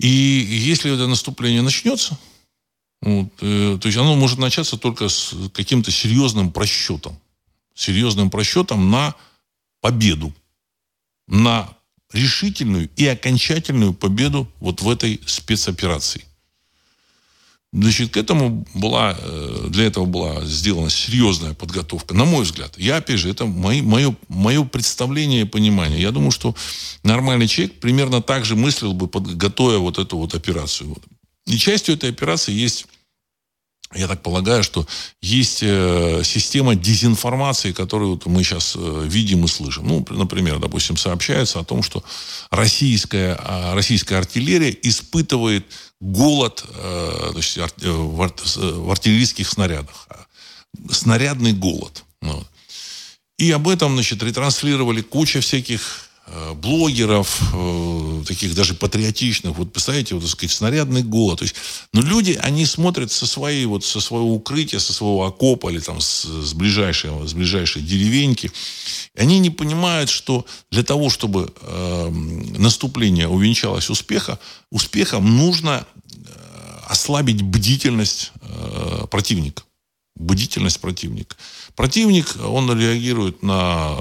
[0.01, 2.19] И если это наступление начнется,
[3.01, 7.19] вот, э, то есть оно может начаться только с каким-то серьезным просчетом.
[7.75, 9.15] Серьезным просчетом на
[9.81, 10.35] победу.
[11.29, 11.69] На
[12.13, 16.25] решительную и окончательную победу вот в этой спецоперации.
[17.73, 22.77] Значит, к этому была, э, для этого была сделана серьезная подготовка, на мой взгляд.
[22.77, 26.03] Я, опять же, это мои, мое, мое представление и понимание.
[26.03, 26.57] Я думаю, что
[27.05, 30.97] нормальный человек примерно так же мыслил бы, готовя вот эту вот операцию.
[31.47, 32.87] И частью этой операции есть
[33.95, 34.87] я так полагаю, что
[35.21, 39.89] есть э, система дезинформации, которую мы сейчас э, видим и слышим.
[39.89, 42.05] Ну, например, допустим, сообщается о том, что
[42.51, 45.67] российская, э, российская артиллерия испытывает
[46.01, 50.07] голод э, э, в, ар, в артиллерийских снарядах.
[50.91, 52.05] Снарядный голод.
[53.39, 56.10] И об этом, значит, ретранслировали куча всяких
[56.55, 61.39] блогеров, э, таких даже патриотичных, вот представляете, вот, так сказать, снарядный голод.
[61.39, 61.57] То есть,
[61.93, 66.01] ну, люди, они смотрят со своей, вот, со своего укрытия, со своего окопа или там
[66.01, 68.51] с, с, ближайшей, с ближайшей деревеньки.
[69.17, 72.09] Они не понимают, что для того, чтобы э,
[72.59, 74.39] наступление увенчалось успеха,
[74.71, 76.17] успехом нужно э,
[76.89, 79.63] ослабить бдительность э, противника.
[80.17, 81.35] Бдительность противника.
[81.75, 83.97] Противник, он реагирует на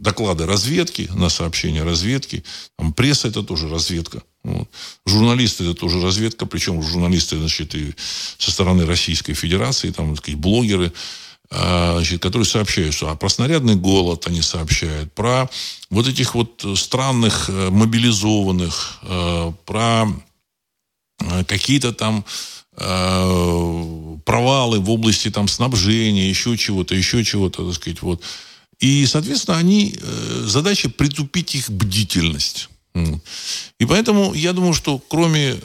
[0.00, 2.42] доклады разведки, на сообщения разведки.
[2.76, 4.22] Там пресса это тоже разведка.
[4.42, 4.68] Вот.
[5.06, 7.94] Журналисты это тоже разведка, причем журналисты значит, и
[8.38, 10.92] со стороны Российской Федерации, там, так сказать, блогеры,
[11.50, 15.50] а, значит, которые сообщают, что а про снарядный голод они сообщают, про
[15.90, 20.06] вот этих вот странных э, мобилизованных, э, про
[21.20, 22.24] э, какие-то там
[24.24, 28.22] провалы в области там снабжения, еще чего-то, еще чего-то, так сказать, вот.
[28.80, 32.68] И, соответственно, они, э, задача притупить их бдительность.
[33.78, 35.56] И поэтому я думаю, что кроме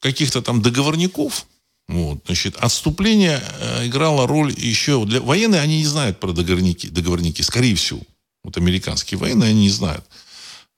[0.00, 1.46] каких-то там договорников,
[1.88, 5.04] вот, значит, отступление э, играло роль еще...
[5.04, 5.20] Для...
[5.20, 8.00] Военные, они не знают про договорники, договорники, скорее всего.
[8.44, 10.04] Вот американские военные, они не знают.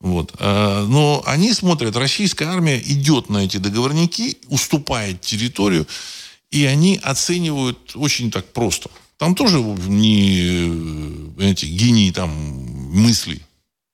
[0.00, 0.32] Вот.
[0.38, 5.86] А, но они смотрят, российская армия идет на эти договорники, уступает территорию,
[6.50, 13.42] и они оценивают очень так просто– там тоже не эти гении там мыслей.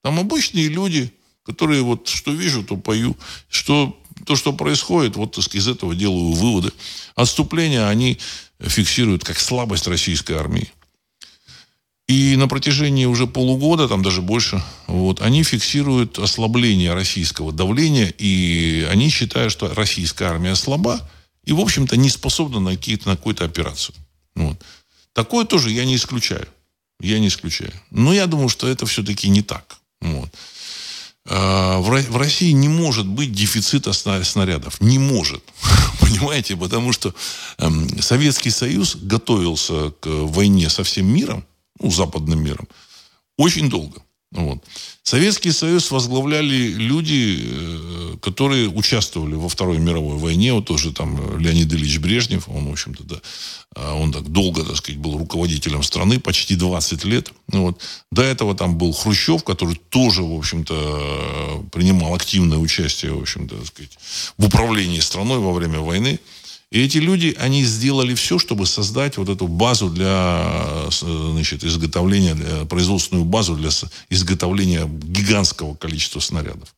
[0.02, 1.12] Там обычные люди,
[1.44, 3.16] которые вот что вижу, то пою,
[3.48, 6.72] что то, что происходит, вот из этого делаю выводы.
[7.14, 8.18] Отступления они
[8.60, 10.70] фиксируют как слабость российской армии.
[12.08, 18.84] И на протяжении уже полугода, там даже больше, вот, они фиксируют ослабление российского давления, и
[18.90, 21.08] они считают, что российская армия слаба
[21.44, 23.94] и, в общем-то, не способна на, на какую-то операцию.
[24.34, 24.60] Вот.
[25.12, 26.46] Такое тоже я не исключаю.
[27.00, 27.72] Я не исключаю.
[27.90, 29.78] Но я думаю, что это все-таки не так.
[30.00, 30.30] Вот.
[31.26, 34.80] А, в России не может быть дефицита снарядов.
[34.80, 35.42] Не может.
[36.00, 36.56] Понимаете?
[36.56, 37.14] Потому что
[37.58, 41.44] эм, Советский Союз готовился к войне со всем миром,
[41.78, 42.68] ну, западным миром,
[43.36, 44.02] очень долго.
[44.32, 44.62] Вот.
[45.02, 50.52] Советский Союз возглавляли люди, э, которые участвовали во Второй мировой войне.
[50.52, 53.16] Вот тоже там Леонид Ильич Брежнев, он, в общем-то, да,
[53.74, 57.32] а он так долго, так сказать, был руководителем страны, почти 20 лет.
[57.48, 57.80] Вот.
[58.12, 63.98] До этого там был Хрущев, который тоже, в общем-то, принимал активное участие, в общем-то, сказать,
[64.38, 66.20] в управлении страной во время войны.
[66.70, 72.64] И эти люди, они сделали все, чтобы создать вот эту базу для значит, изготовления, для,
[72.64, 73.70] производственную базу для
[74.08, 76.74] изготовления гигантского количества снарядов.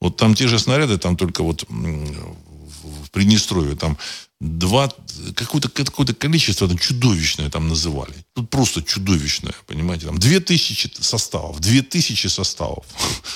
[0.00, 3.96] Вот там те же снаряды, там только вот в Приднестровье, там
[4.40, 4.92] два,
[5.34, 8.14] какое-то какое количество там чудовищное там называли.
[8.34, 12.84] Тут просто чудовищное, понимаете, там две тысячи составов, две тысячи составов.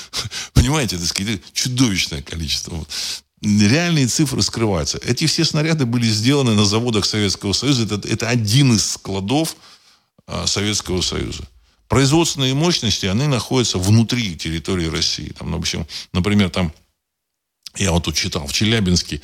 [0.53, 2.87] Понимаете, это чудовищное количество
[3.43, 4.99] реальные цифры скрываются.
[4.99, 7.85] Эти все снаряды были сделаны на заводах Советского Союза.
[7.85, 9.57] Это, это один из складов
[10.27, 11.43] а, Советского Союза.
[11.89, 15.31] Производственные мощности, они находятся внутри территории России.
[15.39, 16.73] Там, допустим, например, там,
[17.77, 19.21] я вот тут читал, в Челябинске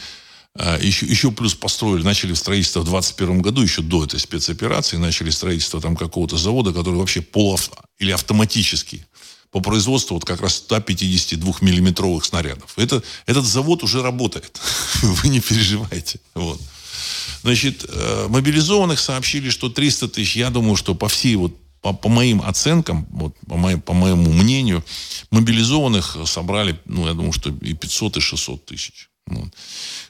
[0.55, 5.31] а, еще, еще плюс построили, начали строительство в 21 году, еще до этой спецоперации, начали
[5.31, 9.05] строительство там какого-то завода, который вообще полуавто или автоматический
[9.51, 12.73] по производству вот как раз 152-миллиметровых снарядов.
[12.77, 14.61] Это, этот завод уже работает.
[15.03, 16.21] Вы не переживайте.
[16.35, 16.61] Вот.
[17.43, 20.37] Значит, э, мобилизованных сообщили, что 300 тысяч.
[20.37, 24.33] Я думаю, что по всей вот по, по моим оценкам, вот, по, моим, по моему
[24.33, 24.85] мнению,
[25.31, 29.09] мобилизованных собрали, ну, я думаю, что и 500, и 600 тысяч.
[29.29, 29.49] Вот.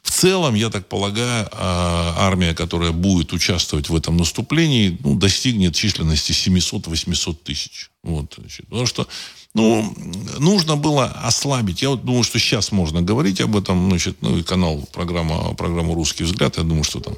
[0.02, 5.74] В целом, я так полагаю, а, армия, которая будет участвовать в этом наступлении, ну, достигнет
[5.74, 7.90] численности 700-800 тысяч.
[8.02, 9.08] Вот, значит, потому что
[9.54, 9.94] ну,
[10.38, 11.82] нужно было ослабить.
[11.82, 13.88] Я вот думаю, что сейчас можно говорить об этом.
[13.90, 17.14] Значит, ну, и канал, программа, программа «Русский взгляд», я думаю, что там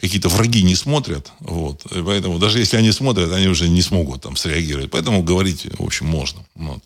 [0.00, 1.32] какие-то враги не смотрят.
[1.40, 1.84] Вот.
[1.86, 4.90] И поэтому даже если они смотрят, они уже не смогут там среагировать.
[4.90, 6.44] Поэтому говорить, в общем, можно.
[6.54, 6.82] Вот.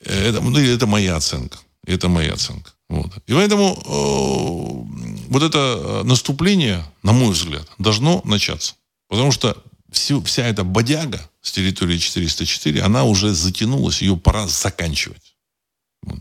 [0.00, 1.58] Это, ну, это моя оценка.
[1.86, 2.73] Это моя оценка.
[2.88, 3.10] Вот.
[3.26, 8.74] И поэтому э, вот это э, наступление, на мой взгляд, должно начаться.
[9.08, 9.56] Потому что
[9.90, 15.34] всю, вся эта бодяга с территории 404, она уже затянулась, ее пора заканчивать.
[16.02, 16.20] Вот,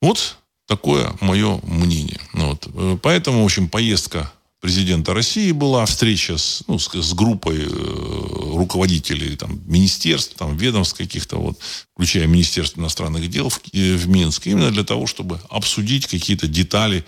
[0.00, 0.36] вот
[0.66, 2.20] такое мое мнение.
[2.32, 2.68] Вот.
[2.72, 8.56] Э, поэтому, в общем, поездка президента России была встреча с, ну, с, с группой э,
[8.56, 11.58] руководителей там, министерств, там, ведомств каких-то, вот,
[11.94, 17.04] включая Министерство иностранных дел в, э, в Минске, именно для того, чтобы обсудить какие-то детали,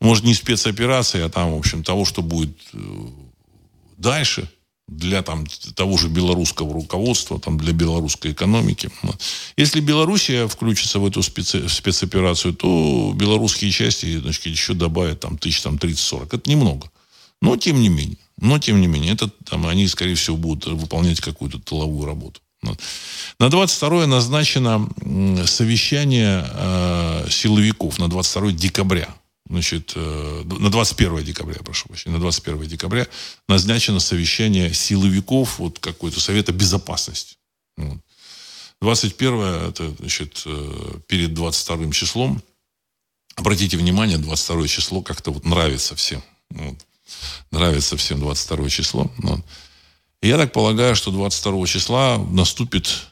[0.00, 2.78] может, не спецоперации, а там, в общем, того, что будет э,
[3.98, 4.48] дальше
[4.90, 8.90] для там, того же белорусского руководства, там, для белорусской экономики.
[9.56, 15.62] Если Белоруссия включится в эту специ, спецоперацию, то белорусские части значит, еще добавят там, тысяч
[15.62, 16.28] там, 30-40.
[16.32, 16.90] Это немного.
[17.40, 18.18] Но тем не менее.
[18.40, 19.12] Но тем не менее.
[19.12, 22.40] Это, там, они, скорее всего, будут выполнять какую-то тыловую работу.
[23.38, 24.86] На 22 назначено
[25.46, 29.08] совещание э, силовиков на 22 декабря
[29.50, 33.06] значит, э, на 21 декабря, прошу прощения, на 21 декабря
[33.48, 37.36] назначено совещание силовиков вот какой-то Совета Безопасности.
[37.76, 37.98] Вот.
[38.80, 42.42] 21 это, значит, э, перед 22 числом.
[43.34, 46.22] Обратите внимание, 22 число как-то вот нравится всем.
[46.50, 46.76] Вот.
[47.50, 49.10] Нравится всем 22 число.
[49.18, 49.40] Вот.
[50.22, 53.09] Я так полагаю, что 22 числа наступит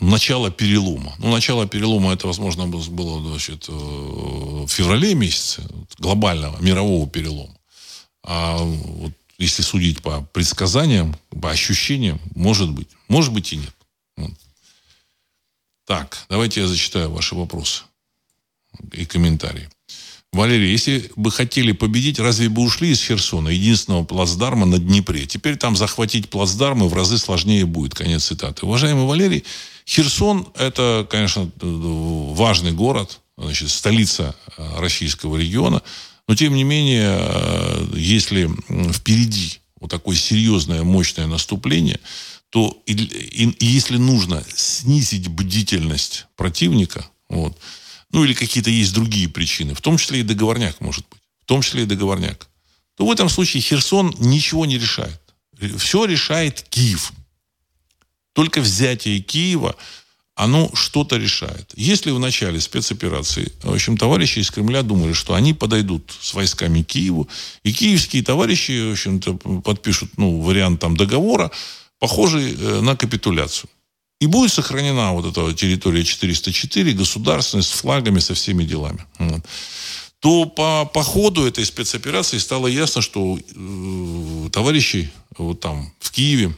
[0.00, 1.14] начало перелома.
[1.18, 5.62] Ну, начало перелома это, возможно, было значит, э, в феврале месяце,
[5.98, 7.54] глобального, мирового перелома.
[8.22, 12.88] А вот если судить по предсказаниям, по ощущениям, может быть.
[13.08, 13.74] Может быть и нет.
[14.16, 14.32] Вот.
[15.86, 17.84] Так, давайте я зачитаю ваши вопросы
[18.92, 19.68] и комментарии.
[20.32, 25.26] Валерий, если бы хотели победить, разве бы ушли из Херсона, единственного плацдарма на Днепре?
[25.26, 27.94] Теперь там захватить плацдармы в разы сложнее будет.
[27.94, 28.66] Конец цитаты.
[28.66, 29.44] Уважаемый Валерий,
[29.88, 35.82] Херсон– это, конечно, важный город, значит, столица э, российского региона.
[36.26, 38.50] Но, тем не менее, э, если
[38.92, 42.00] впереди вот такое серьезное, мощное наступление,
[42.50, 47.56] то и, и, и если нужно снизить бдительность противника, вот,
[48.10, 51.62] ну или какие-то есть другие причины, в том числе и договорняк может быть, в том
[51.62, 52.48] числе и договорняк,
[52.96, 55.20] то в этом случае Херсон ничего не решает.
[55.78, 57.12] Все решает Киев.
[58.38, 59.74] Только взятие Киева,
[60.36, 61.72] оно что-то решает.
[61.74, 66.84] Если в начале спецоперации, в общем, товарищи из Кремля думали, что они подойдут с войсками
[66.84, 67.28] к Киеву,
[67.64, 69.34] и киевские товарищи, в общем-то,
[69.64, 71.50] подпишут, ну, вариант там договора,
[71.98, 73.68] похожий э, на капитуляцию.
[74.20, 79.04] И будет сохранена вот эта территория 404, государственность, с флагами, со всеми делами.
[79.18, 79.44] Вот.
[80.20, 86.54] То по, по ходу этой спецоперации стало ясно, что э, товарищи вот там в Киеве,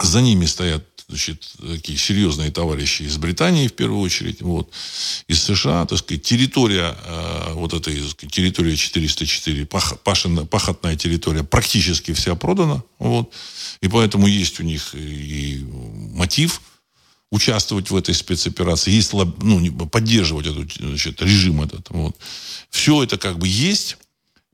[0.00, 4.70] за ними стоят значит, такие серьезные товарищи из Британии, в первую очередь, вот,
[5.28, 12.12] из США, так сказать, территория, э, вот сказать, территория 404, пах, пашина, пахотная территория практически
[12.12, 13.32] вся продана, вот,
[13.80, 15.64] и поэтому есть у них и
[16.14, 16.60] мотив
[17.30, 22.16] участвовать в этой спецоперации, есть, ну, поддерживать этот значит, режим этот, вот.
[22.70, 23.98] Все это как бы есть,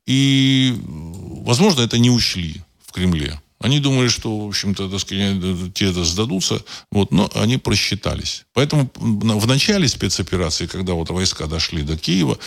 [0.07, 3.41] и, возможно, это не учли в Кремле.
[3.61, 8.47] Они думали, что, в общем-то, так сказать, те это сдадутся, вот, но они просчитались.
[8.55, 12.39] Поэтому в начале спецоперации, когда вот войска дошли до Киева,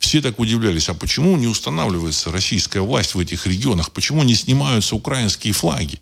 [0.00, 4.96] все так удивлялись, а почему не устанавливается российская власть в этих регионах, почему не снимаются
[4.96, 6.00] украинские флаги?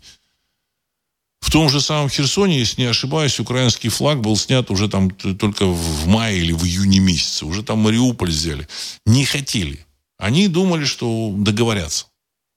[1.41, 5.67] В том же самом Херсоне, если не ошибаюсь, украинский флаг был снят уже там только
[5.67, 7.45] в мае или в июне месяце.
[7.45, 8.67] Уже там Мариуполь взяли.
[9.05, 9.85] Не хотели.
[10.17, 12.07] Они думали, что договорятся.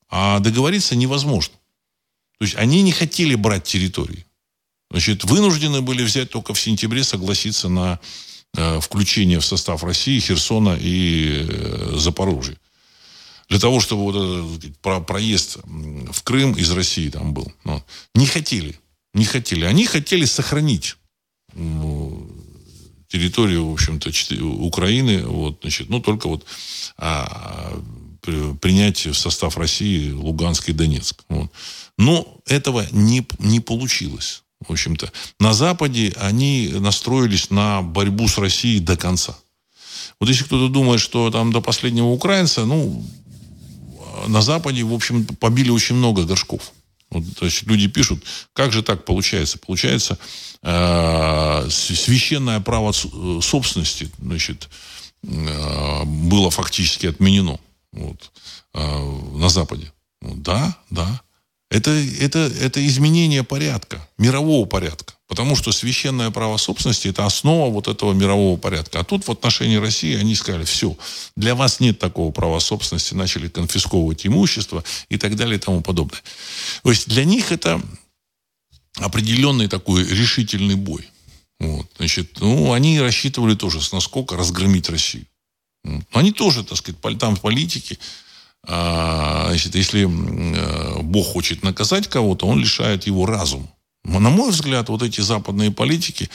[0.09, 1.58] А договориться невозможно.
[2.39, 4.24] То есть они не хотели брать территории.
[4.91, 8.01] Значит, вынуждены были взять только в сентябре, согласиться на
[8.57, 12.57] э, включение в состав России Херсона и э, Запорожья.
[13.49, 14.16] Для того, чтобы вот
[14.61, 17.53] этот про, проезд в Крым из России там был.
[17.64, 17.84] Но
[18.14, 18.78] не хотели.
[19.14, 19.64] Не хотели.
[19.64, 20.97] Они хотели сохранить
[21.55, 22.30] ну,
[23.09, 24.11] территорию, в общем-то,
[24.45, 26.45] Украины, вот, значит, ну, только вот
[26.99, 27.80] а,
[28.61, 31.24] принять в состав России Луганск и Донецк.
[31.28, 31.51] Вот.
[31.99, 34.43] Но этого не, не получилось.
[34.67, 39.37] В общем-то, на Западе они настроились на борьбу с Россией до конца.
[40.21, 43.05] Вот если кто-то думает, что там до последнего украинца, ну,
[44.27, 46.73] на Западе, в общем, побили очень много горшков.
[47.11, 48.23] Вот, то есть люди пишут,
[48.53, 49.59] как же так получается?
[49.59, 50.19] Получается,
[50.63, 54.69] э, священное право собственности значит,
[55.23, 57.59] э, было фактически отменено
[57.93, 58.31] вот,
[58.75, 59.93] э, на Западе.
[60.21, 61.23] Ну, да, да.
[61.71, 65.14] Это, это, это изменение порядка, мирового порядка.
[65.29, 69.01] Потому что священное право собственности– это основа вот этого мирового порядка.
[69.01, 70.97] А тут в отношении России они сказали, все,
[71.37, 76.23] для вас нет такого права собственности, начали конфисковывать имущество и так далее и тому подобное.
[76.83, 77.83] То есть для них это
[78.97, 81.07] определенный такой решительный бой.
[81.61, 81.87] Вот.
[81.99, 85.27] Значит, ну, они рассчитывали тоже насколько разгромить Россию.
[86.12, 87.99] Они тоже, так сказать, там политики,
[88.67, 93.69] значит, если э, Бог хочет наказать кого-то, он лишает его разума.
[94.05, 96.31] На мой взгляд, вот эти западные политики,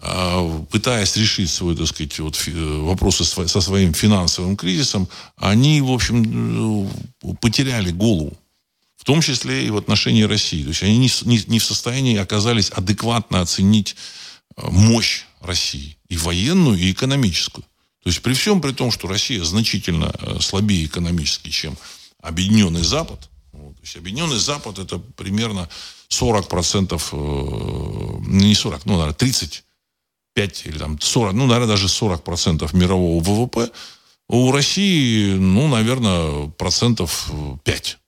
[0.00, 6.86] а, пытаясь решить свой, так сказать, вот, вопросы со своим финансовым кризисом, они, в общем,
[7.22, 8.32] э, потеряли голову.
[8.96, 10.62] В том числе и в отношении России.
[10.62, 13.96] То есть они не, в состоянии оказались адекватно оценить
[14.56, 15.96] э, мощь России.
[16.08, 17.64] И военную, и экономическую.
[18.08, 21.76] То есть при всем при том, что Россия значительно э, слабее экономически, чем
[22.22, 25.68] Объединенный Запад, вот, то есть Объединенный Запад это примерно
[26.08, 33.22] 40%, э, не 40, ну, наверное, 35 или там 40, ну, наверное, даже 40% мирового
[33.22, 33.70] ВВП,
[34.30, 37.30] у России, ну, наверное, процентов
[37.62, 37.98] 5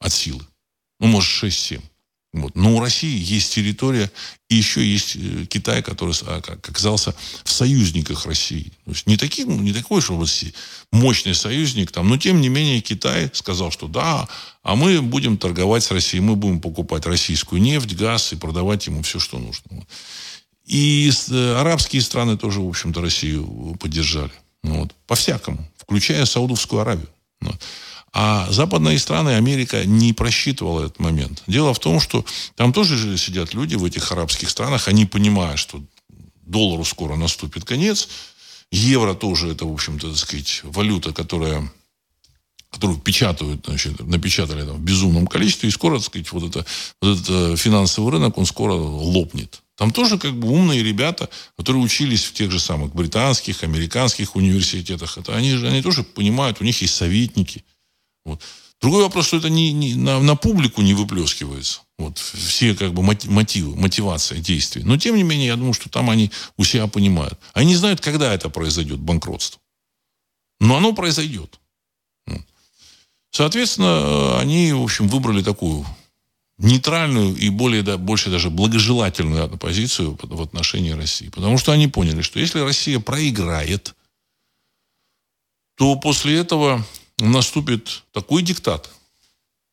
[0.00, 0.46] от силы.
[1.00, 1.80] Ну, может, 6-7.
[2.34, 2.56] Вот.
[2.56, 4.10] Но у России есть территория,
[4.48, 7.14] и еще есть э, Китай, который а, оказался
[7.44, 8.72] в союзниках России.
[8.84, 10.26] То есть не, таким, не такой, чтобы
[10.90, 14.28] мощный союзник, там, но тем не менее Китай сказал, что да,
[14.64, 19.02] а мы будем торговать с Россией, мы будем покупать российскую нефть, газ и продавать ему
[19.02, 19.86] все, что нужно.
[20.66, 24.32] И э, арабские страны тоже, в общем-то, Россию поддержали.
[24.64, 24.92] Вот.
[25.06, 27.08] По-всякому, включая Саудовскую Аравию.
[27.40, 27.60] Вот.
[28.16, 31.42] А западные страны, Америка не просчитывала этот момент.
[31.48, 35.58] Дело в том, что там тоже же сидят люди в этих арабских странах, они понимают,
[35.58, 35.82] что
[36.46, 38.08] доллару скоро наступит конец,
[38.70, 41.68] евро тоже это, в общем-то, так сказать, валюта, которая
[42.70, 46.66] которую печатают, значит, напечатали там, в безумном количестве, и скоро, так сказать, вот, это,
[47.00, 49.62] вот этот финансовый рынок, он скоро лопнет.
[49.76, 55.18] Там тоже как бы умные ребята, которые учились в тех же самых британских, американских университетах.
[55.18, 57.64] Это они же они тоже понимают, у них есть советники.
[58.24, 58.40] Вот.
[58.80, 61.80] Другой вопрос, что это не, не, на, на публику не выплескивается.
[61.96, 64.82] Вот, все как бы мотивы, мотивация действий.
[64.82, 67.38] Но, тем не менее, я думаю, что там они у себя понимают.
[67.52, 69.60] Они не знают, когда это произойдет, банкротство.
[70.60, 71.60] Но оно произойдет.
[73.30, 75.84] Соответственно, они, в общем, выбрали такую
[76.58, 81.28] нейтральную и более, да, больше даже благожелательную позицию в отношении России.
[81.28, 83.94] Потому что они поняли, что если Россия проиграет,
[85.76, 86.84] то после этого
[87.30, 88.90] наступит такой диктат,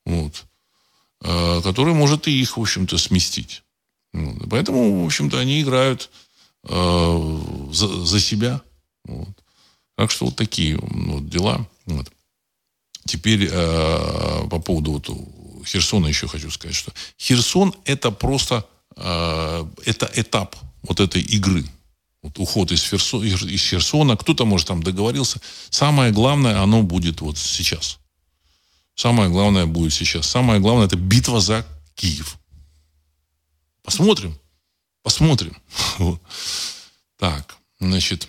[0.05, 0.45] вот,
[1.21, 3.63] э, который может и их, в общем-то, сместить.
[4.13, 4.49] Вот.
[4.49, 6.09] Поэтому, в общем-то, они играют
[6.63, 7.39] э,
[7.71, 8.61] за, за себя.
[9.05, 9.29] Вот.
[9.95, 11.67] Так что вот такие вот дела.
[11.85, 12.11] Вот.
[13.05, 15.09] Теперь э, по поводу вот
[15.65, 21.65] Херсона еще хочу сказать, что Херсон это просто э, это этап вот этой игры.
[22.21, 25.41] Вот уход из, Ферсо, из Херсона, кто-то, может, там договорился.
[25.69, 27.99] Самое главное, оно будет вот сейчас.
[28.95, 30.27] Самое главное будет сейчас.
[30.27, 31.65] Самое главное, это битва за
[31.95, 32.37] Киев.
[33.83, 34.37] Посмотрим.
[35.03, 35.57] Посмотрим.
[37.17, 38.27] Так, значит,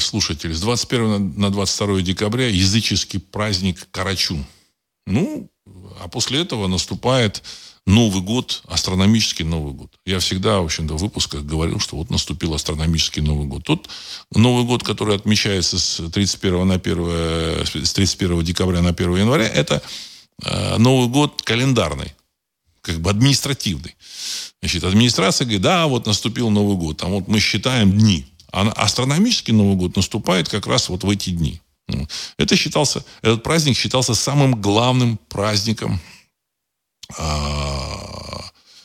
[0.00, 4.46] слушатели, с 21 на 22 декабря языческий праздник Карачун.
[5.06, 5.50] Ну,
[6.00, 7.42] а после этого наступает
[7.86, 9.92] Новый год, астрономический Новый год.
[10.06, 13.64] Я всегда, в общем-то, в выпусках говорил, что вот наступил астрономический Новый год.
[13.64, 13.88] Тот
[14.32, 19.82] Новый год, который отмечается с 31, на 1, с 31 декабря на 1 января, это
[20.44, 22.14] э, Новый год календарный,
[22.82, 23.96] как бы административный.
[24.60, 28.26] Значит, администрация говорит, да, вот наступил Новый год, там вот мы считаем дни.
[28.52, 31.60] А астрономический Новый год наступает как раз вот в эти дни.
[32.36, 36.21] Это считался, этот праздник считался самым главным праздником а,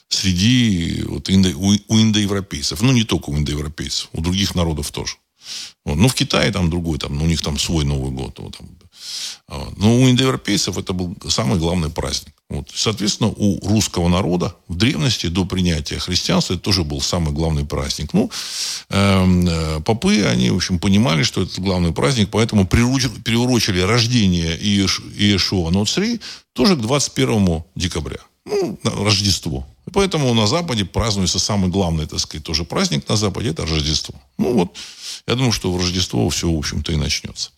[0.10, 2.82] среди вот, индо, у, у индоевропейцев.
[2.82, 5.18] Ну, не только у индоевропейцев, у других народов тоже.
[5.86, 5.96] Вот.
[5.96, 8.40] Ну, в Китае там другой, там, ну, у них там свой Новый год.
[8.40, 8.70] Вот, там.
[9.78, 12.34] Но у индоевропейцев это был самый главный праздник.
[12.50, 12.70] Вот.
[12.74, 18.14] Соответственно, у русского народа в древности до принятия христианства это тоже был самый главный праздник.
[18.14, 18.32] Ну,
[18.90, 25.72] эм, э, попы, они, в общем, понимали, что это главный праздник, поэтому приурочили рождение Иешуа
[25.72, 26.22] Ноцри
[26.54, 28.20] тоже к 21 декабря.
[28.46, 29.68] Ну, Рождество.
[29.94, 34.16] Поэтому на Западе празднуется самый главный, так сказать, тоже праздник на Западе, это Рождество.
[34.38, 34.76] Ну вот,
[35.28, 37.52] я думаю, что в Рождество все, в общем-то, и начнется.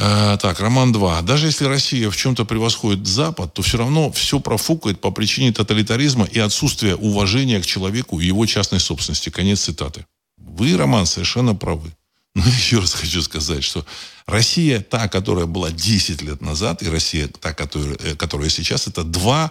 [0.00, 1.22] Э, так, Роман 2.
[1.22, 6.24] Даже если Россия в чем-то превосходит Запад, то все равно все профукает по причине тоталитаризма
[6.24, 9.30] и отсутствия уважения к человеку и его частной собственности.
[9.30, 10.06] Конец цитаты.
[10.36, 11.92] Вы, Роман, совершенно правы.
[12.34, 13.84] Но еще раз хочу сказать, что
[14.26, 19.02] Россия, та, которая была 10 лет назад, и Россия, та, которая, э, которая сейчас, это
[19.02, 19.50] два,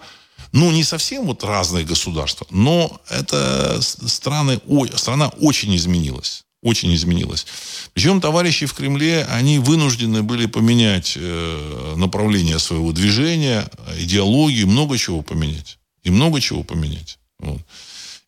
[0.53, 4.61] ну, не совсем вот разные государства, но это страны,
[4.95, 7.45] страна очень изменилась очень изменилось.
[7.93, 15.21] Причем товарищи в Кремле, они вынуждены были поменять э, направление своего движения, идеологию, много чего
[15.21, 15.77] поменять.
[16.03, 17.19] И много чего поменять.
[17.39, 17.61] Вот.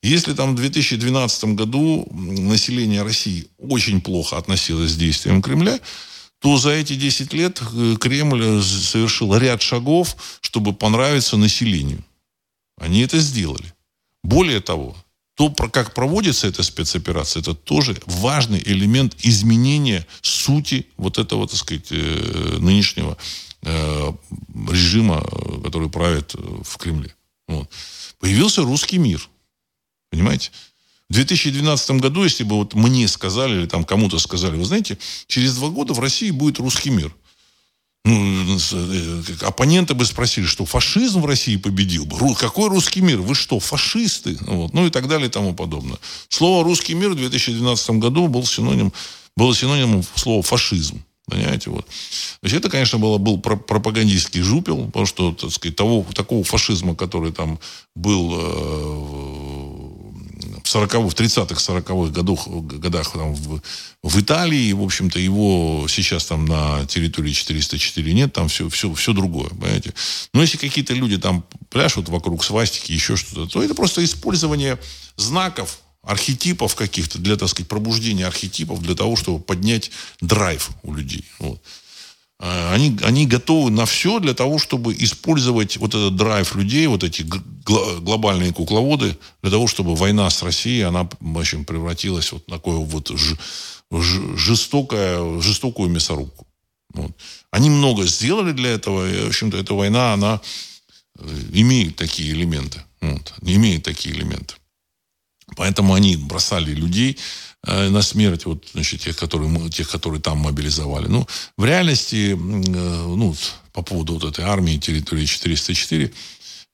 [0.01, 5.79] Если там в 2012 году население России очень плохо относилось к действиям Кремля,
[6.39, 12.03] то за эти 10 лет э, Кремль совершил ряд шагов, чтобы понравиться населению.
[12.77, 13.73] Они это сделали.
[14.23, 14.95] Более того,
[15.39, 21.87] то, как проводится эта спецоперация, это тоже важный элемент изменения сути вот этого, так сказать,
[21.91, 23.17] э, нынешнего
[23.61, 24.11] э,
[24.69, 25.23] режима,
[25.63, 27.15] который правит в Кремле.
[27.47, 27.69] Вот.
[28.19, 29.29] Появился русский мир.
[30.11, 30.51] Понимаете?
[31.09, 35.55] В 2012 году, если бы вот мне сказали или там кому-то сказали, вы знаете, через
[35.55, 37.15] два года в России будет русский мир–
[38.05, 42.35] ну, э, оппоненты бы спросили, что фашизм в России победил бы.
[42.35, 43.21] Какой русский мир?
[43.21, 44.37] Вы что, фашисты?
[44.41, 44.73] Вот.
[44.73, 45.97] Ну и так далее и тому подобное.
[46.29, 48.93] Слово «русский мир» в 2012 году был синоним,
[49.35, 51.03] было синонимом слова «фашизм».
[51.25, 51.85] Понимаете, вот.
[51.85, 56.95] То есть это, конечно, было, был пропагандистский жупел, потому что, так сказать, того, такого фашизма,
[56.95, 57.59] который там
[57.95, 58.33] был
[60.75, 63.61] э, в 40 в 30-х, 40-х годах, годах там, в,
[64.03, 69.13] в Италии, в общем-то, его сейчас там на территории 404 нет, там все, все, все
[69.13, 69.93] другое, понимаете.
[70.33, 74.79] Но если какие-то люди там пляшут вокруг свастики, еще что-то, то это просто использование
[75.17, 79.91] знаков, архетипов каких-то для, так сказать, пробуждения архетипов для того, чтобы поднять
[80.21, 81.25] драйв у людей.
[81.39, 81.61] Вот.
[82.41, 87.03] А, они, они готовы на все для того, чтобы использовать вот этот драйв людей, вот
[87.03, 92.49] эти глобальные кукловоды, для того, чтобы война с Россией, она, в общем, превратилась вот в
[92.49, 93.35] такую вот ж,
[93.91, 96.47] ж, жестокая, жестокую мясорубку.
[96.93, 97.11] Вот.
[97.51, 100.41] Они много сделали для этого, и, в общем-то, эта война, она
[101.19, 102.81] э, имеет такие элементы.
[103.01, 104.55] Вот, имеет такие элементы.
[105.55, 107.17] Поэтому они бросали людей,
[107.65, 111.07] на смерть вот, значит, тех, которые, тех, которые там мобилизовали.
[111.07, 113.35] Ну, в реальности, э, ну,
[113.73, 116.11] по поводу вот этой армии территории 404,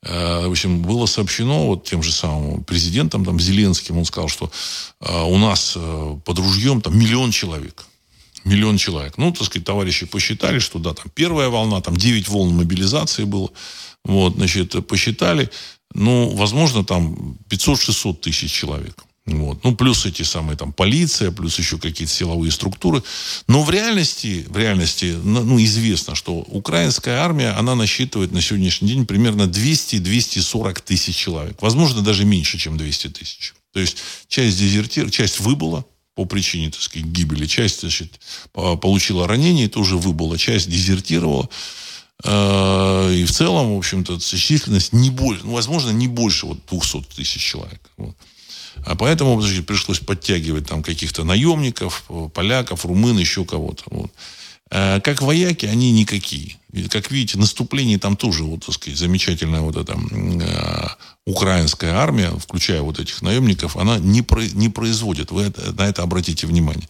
[0.04, 4.52] в общем, было сообщено вот тем же самым президентом там, Зеленским, он сказал, что
[5.00, 5.76] у нас
[6.26, 7.88] под ружьем там миллион человек.
[8.44, 9.18] Миллион человек.
[9.18, 13.50] Ну, так сказать, товарищи посчитали, что да, там первая волна, там 9 волн мобилизации было.
[14.04, 15.50] Вот, значит, посчитали,
[15.96, 19.04] ну, возможно, там 500-600 тысяч человек.
[19.26, 19.64] Вот.
[19.64, 23.02] Ну, плюс эти самые там полиция, плюс еще какие-то силовые структуры.
[23.48, 29.08] Но в реальности, в реальности, ну, известно, что украинская армия, она насчитывает на сегодняшний день
[29.08, 31.60] примерно 200-240 тысяч человек.
[31.62, 33.56] Возможно, даже меньше, чем 200 тысяч.
[33.74, 33.98] То есть
[34.28, 38.20] часть дезертир, часть выбыла по причине, так сказать, гибели, часть, значит,
[38.54, 41.50] получила ранение, тоже выбыла, часть дезертировала.
[42.24, 47.16] Э, и в целом, в общем-то, численность не больше, ну, возможно, не больше вот 200
[47.16, 47.82] тысяч человек.
[47.98, 48.16] Вот.
[48.86, 53.84] А поэтому значит, пришлось подтягивать там каких-то наемников, поляков, румын, еще кого-то.
[53.88, 54.12] Вот.
[54.72, 56.58] А как вояки они никакие.
[56.74, 60.88] И, как видите, наступление там тоже, вот, так сказать, замечательная вот эта э,
[61.26, 65.32] украинская армия, включая вот этих наемников, она не, про, не производит.
[65.32, 66.90] Вы это, на это обратите внимание.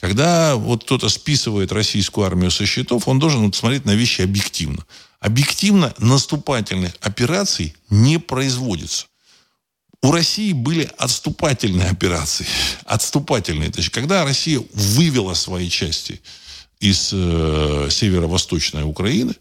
[0.00, 4.86] Когда вот кто-то списывает российскую армию со счетов, он должен вот, смотреть на вещи объективно.
[5.20, 9.06] Объективно наступательных операций не производится.
[10.02, 12.46] У России были отступательные операции.
[12.84, 13.70] Отступательные.
[13.70, 16.20] То есть, когда Россия вывела свои части
[16.78, 19.34] из э, северо-восточной Украины,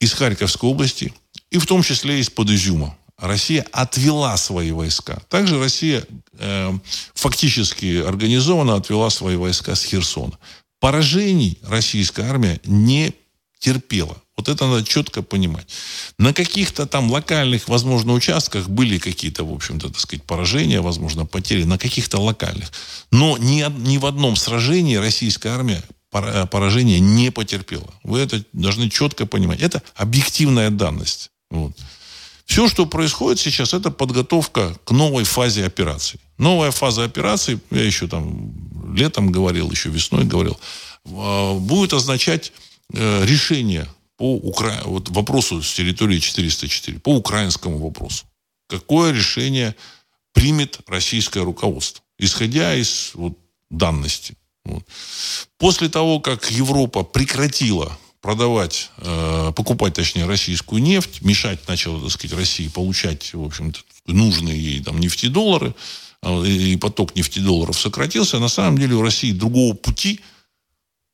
[0.00, 1.12] из Харьковской области,
[1.50, 2.96] и в том числе из-под Изюма.
[3.18, 5.22] Россия отвела свои войска.
[5.30, 6.04] Также Россия
[6.38, 6.72] э,
[7.14, 10.38] фактически организованно отвела свои войска с Херсона.
[10.80, 13.14] Поражений российская армия не
[13.58, 14.22] терпела.
[14.36, 15.66] Вот это надо четко понимать.
[16.18, 21.64] На каких-то там локальных, возможно, участках были какие-то, в общем-то, так сказать, поражения, возможно, потери,
[21.64, 22.70] на каких-то локальных.
[23.10, 27.92] Но ни, ни в одном сражении российская армия поражения не потерпела.
[28.02, 29.60] Вы это должны четко понимать.
[29.60, 31.30] Это объективная данность.
[31.50, 31.72] Вот.
[32.44, 36.20] Все, что происходит сейчас, это подготовка к новой фазе операции.
[36.38, 38.52] Новая фаза операции, я еще там
[38.94, 40.58] летом говорил, еще весной говорил,
[41.06, 42.52] а, будет означать
[42.92, 44.82] э, решение по Укра...
[44.84, 48.24] вот вопросу с территории 404, по украинскому вопросу.
[48.68, 49.76] Какое решение
[50.32, 53.38] примет российское руководство, исходя из вот,
[53.70, 54.34] данности.
[54.64, 54.84] Вот.
[55.58, 62.36] После того, как Европа прекратила продавать, э, покупать, точнее, российскую нефть, мешать начала, так сказать,
[62.36, 65.74] России получать, в общем-то, нужные ей там нефтедоллары,
[66.22, 70.20] э, и поток нефтедолларов сократился, на самом деле у России другого пути–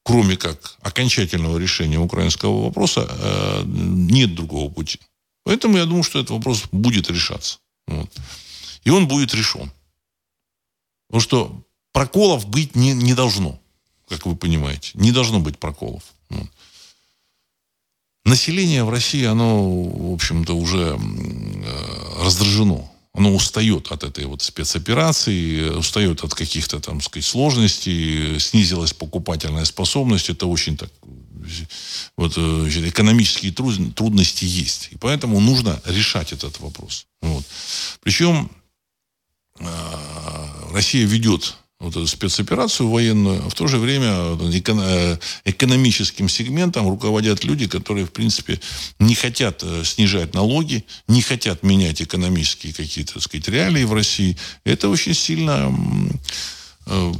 [0.02, 4.98] кроме как окончательного решения украинского вопроса, э, нет другого пути.
[5.44, 7.58] Поэтому я думаю, что этот вопрос будет решаться.
[7.86, 8.10] Вот.
[8.84, 9.70] И он будет решен.
[11.08, 13.60] Потому что проколов быть не, не должно,
[14.08, 14.92] как вы понимаете.
[14.94, 16.02] Не должно быть проколов.
[16.30, 16.48] Вот.
[18.24, 25.68] Население в России, оно, в общем-то, уже э, раздражено оно устает от этой вот спецоперации,
[25.68, 30.30] устает от каких-то там, сказать, сложностей, снизилась покупательная способность.
[30.30, 30.90] Это очень так
[32.16, 34.88] вот э, экономические трудности есть.
[34.92, 37.06] И поэтому нужно решать этот вопрос.
[37.20, 37.44] Вот.
[38.02, 38.50] Причем
[39.58, 39.66] э,
[40.72, 47.44] Россия ведет вот эту спецоперацию военную, а в то же время э, экономическим сегментом руководят
[47.44, 48.60] люди, которые, в принципе,
[49.00, 54.36] не хотят э, снижать налоги, не хотят менять экономические какие-то, так сказать, реалии в России.
[54.64, 55.76] Это очень сильно
[56.86, 57.12] э,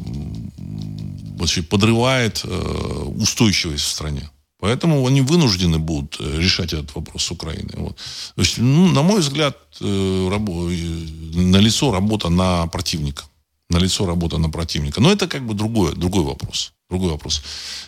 [1.38, 4.30] вообще подрывает устойчивость в стране.
[4.60, 7.74] Поэтому они вынуждены будут решать этот вопрос с Украиной.
[7.74, 7.96] Вот.
[8.36, 13.24] То есть, ну, на мой взгляд, на лицо работа на противника
[13.72, 15.00] на лицо работа на противника.
[15.00, 16.72] Но это как бы другой, другой вопрос.
[16.90, 17.42] Другой вопрос.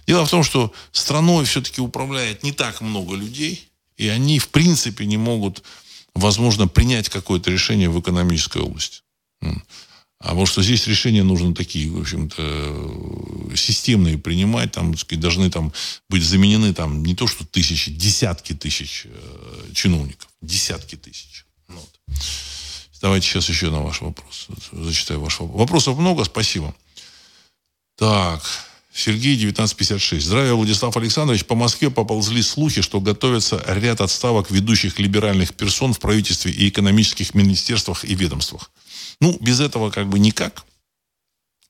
[0.07, 5.07] Дело в том, что страной все-таки управляет не так много людей, и они в принципе
[5.07, 5.63] не могут,
[6.15, 9.03] возможно, принять какое-то решение в экономической области.
[10.21, 15.71] А вот что здесь решения нужно такие, в общем-то, системные принимать, там, должны там
[16.09, 20.29] быть заменены там не то что тысячи, десятки тысяч э, чиновников.
[20.41, 21.45] Десятки тысяч.
[21.69, 22.01] Ну вот.
[23.05, 24.47] Давайте сейчас еще на ваш вопрос.
[24.73, 25.59] Зачитаю ваш вопрос.
[25.61, 26.75] Вопросов много, спасибо.
[27.99, 28.43] Так,
[28.95, 30.25] Сергей, 1956.
[30.25, 31.45] Здравия, Владислав Александрович.
[31.45, 37.35] По Москве поползли слухи, что готовится ряд отставок ведущих либеральных персон в правительстве и экономических
[37.35, 38.71] министерствах и ведомствах.
[39.21, 40.65] Ну, без этого как бы никак.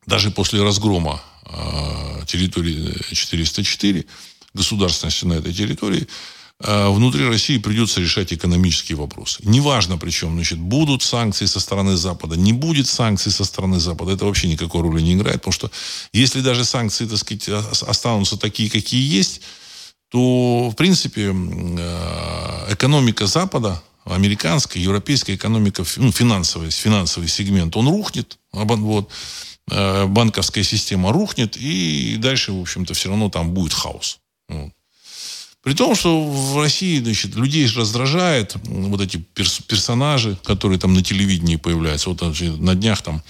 [0.06, 4.06] Даже после разгрома э, территории 404,
[4.54, 6.06] государственности на этой территории,
[6.60, 9.40] внутри России придется решать экономические вопросы.
[9.44, 14.24] Неважно причем, значит, будут санкции со стороны Запада, не будет санкций со стороны Запада, это
[14.24, 15.70] вообще никакой роли не играет, потому что
[16.12, 17.48] если даже санкции, так сказать,
[17.82, 19.40] останутся такие, какие есть,
[20.10, 21.30] то, в принципе,
[22.70, 28.38] экономика Запада, американская, европейская экономика, ну, финансовый, финансовый сегмент, он рухнет.
[28.52, 29.10] Вот,
[29.66, 34.18] банковская система рухнет, и дальше, в общем-то, все равно там будет хаос.
[34.48, 34.70] Вот.
[35.64, 41.02] При том, что в России, значит, людей раздражает вот эти перс персонажи, которые там на
[41.02, 42.10] телевидении появляются.
[42.10, 43.22] Вот на днях там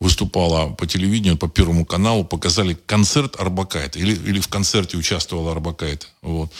[0.00, 3.98] выступала по телевидению, по Первому каналу, показали концерт Арбакайта.
[3.98, 6.06] Или, или в концерте участвовала Арбакайта.
[6.22, 6.50] Вот.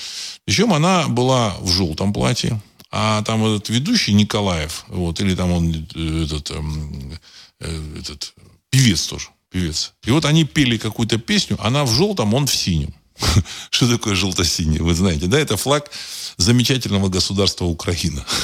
[0.45, 2.61] Причем она была в желтом платье.
[2.91, 7.19] А там этот ведущий Николаев, вот, или там он э, этот, эм,
[7.59, 8.35] э, этот
[8.69, 9.95] певец тоже, певец.
[10.05, 12.93] И вот они пели какую-то песню, она в желтом, он в синем.
[13.71, 14.79] Что такое желто-синий?
[14.79, 15.39] Вы знаете, да?
[15.39, 15.91] Это флаг
[16.37, 18.25] замечательного государства Украина.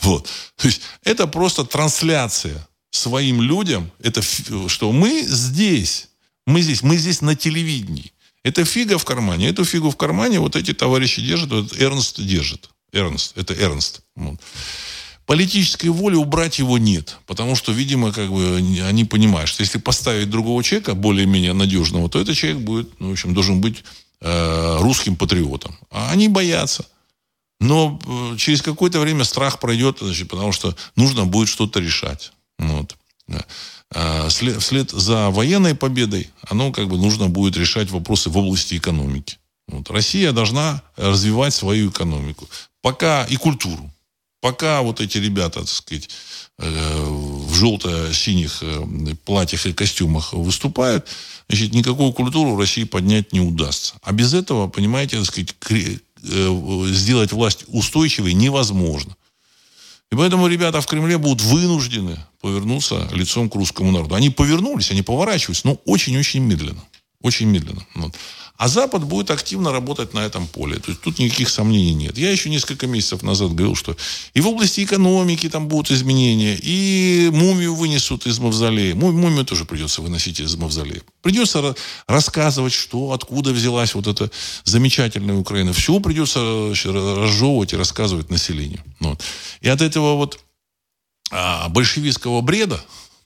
[0.00, 0.26] Вот.
[0.56, 3.90] То есть это просто трансляция своим людям.
[4.02, 4.22] Это
[4.68, 6.08] что мы здесь.
[6.46, 6.82] Мы здесь.
[6.82, 8.12] Мы здесь на телевидении.
[8.42, 9.50] Это фига в кармане.
[9.50, 11.50] Эту фигу в кармане вот эти товарищи держат.
[11.50, 12.70] Вот Эрнст держит.
[12.92, 13.36] Эрнст.
[13.36, 14.00] Это Эрнст.
[14.16, 14.40] Вот.
[15.30, 17.18] Политической воли убрать его нет.
[17.24, 22.20] Потому что, видимо, как бы они понимают, что если поставить другого человека, более-менее надежного, то
[22.20, 23.84] этот человек будет, ну, в общем, должен быть
[24.20, 25.78] э, русским патриотом.
[25.92, 26.84] А они боятся.
[27.60, 32.32] Но э, через какое-то время страх пройдет, значит, потому что нужно будет что-то решать.
[32.58, 32.96] Вот.
[34.26, 39.38] Вслед, вслед за военной победой оно как бы нужно будет решать вопросы в области экономики.
[39.68, 39.90] Вот.
[39.90, 42.48] Россия должна развивать свою экономику.
[42.82, 43.92] Пока и культуру.
[44.40, 46.08] Пока вот эти ребята, так сказать,
[46.58, 51.06] э, в желто-синих э, платьях и костюмах выступают,
[51.48, 53.94] значит, никакую культуру России поднять не удастся.
[54.02, 55.54] А без этого, понимаете, так сказать,
[56.22, 59.14] э, сделать власть устойчивой невозможно.
[60.10, 64.14] И поэтому ребята в Кремле будут вынуждены повернуться лицом к русскому народу.
[64.14, 66.82] Они повернулись, они поворачиваются, но очень-очень медленно.
[67.20, 67.86] Очень медленно.
[67.94, 68.14] Вот.
[68.60, 70.78] А Запад будет активно работать на этом поле.
[70.78, 72.18] То есть тут никаких сомнений нет.
[72.18, 73.96] Я еще несколько месяцев назад говорил, что
[74.34, 78.94] и в области экономики там будут изменения, и мумию вынесут из мавзолея.
[78.94, 81.00] Мумию тоже придется выносить из мавзолея.
[81.22, 81.74] Придется
[82.06, 84.30] рассказывать, что, откуда взялась вот эта
[84.64, 85.72] замечательная Украина.
[85.72, 88.84] Все придется разжевывать и рассказывать населению.
[89.00, 89.22] Вот.
[89.62, 90.38] И от этого вот
[91.30, 92.78] а, большевистского бреда,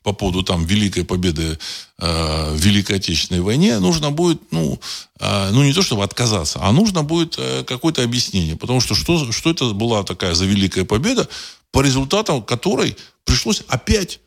[0.05, 1.59] по поводу там великой победы
[1.99, 4.79] э, в Великой Отечественной войне, нужно будет, ну,
[5.19, 8.55] э, ну не то чтобы отказаться, а нужно будет э, какое-то объяснение.
[8.55, 11.27] Потому что, что что это была такая за великая победа,
[11.73, 14.21] по результатам которой пришлось опять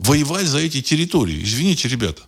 [0.00, 1.42] воевать за эти территории.
[1.42, 2.22] Извините, ребята.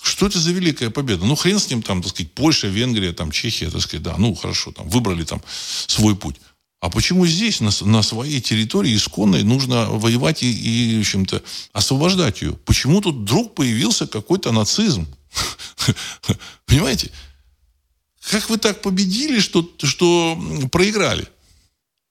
[0.00, 1.24] Что это за великая победа?
[1.24, 4.34] Ну, хрен с ним, там, так сказать, Польша, Венгрия, там, Чехия, так сказать, да, ну,
[4.34, 5.42] хорошо, там, выбрали там
[5.86, 6.36] свой путь.
[6.80, 12.40] А почему здесь, на, на своей территории исконной, нужно воевать и, и, в общем-то, освобождать
[12.42, 12.52] ее?
[12.64, 15.06] Почему тут вдруг появился какой-то нацизм?
[16.66, 17.10] Понимаете?
[18.30, 20.38] Как вы так победили, что, что
[20.70, 21.26] проиграли?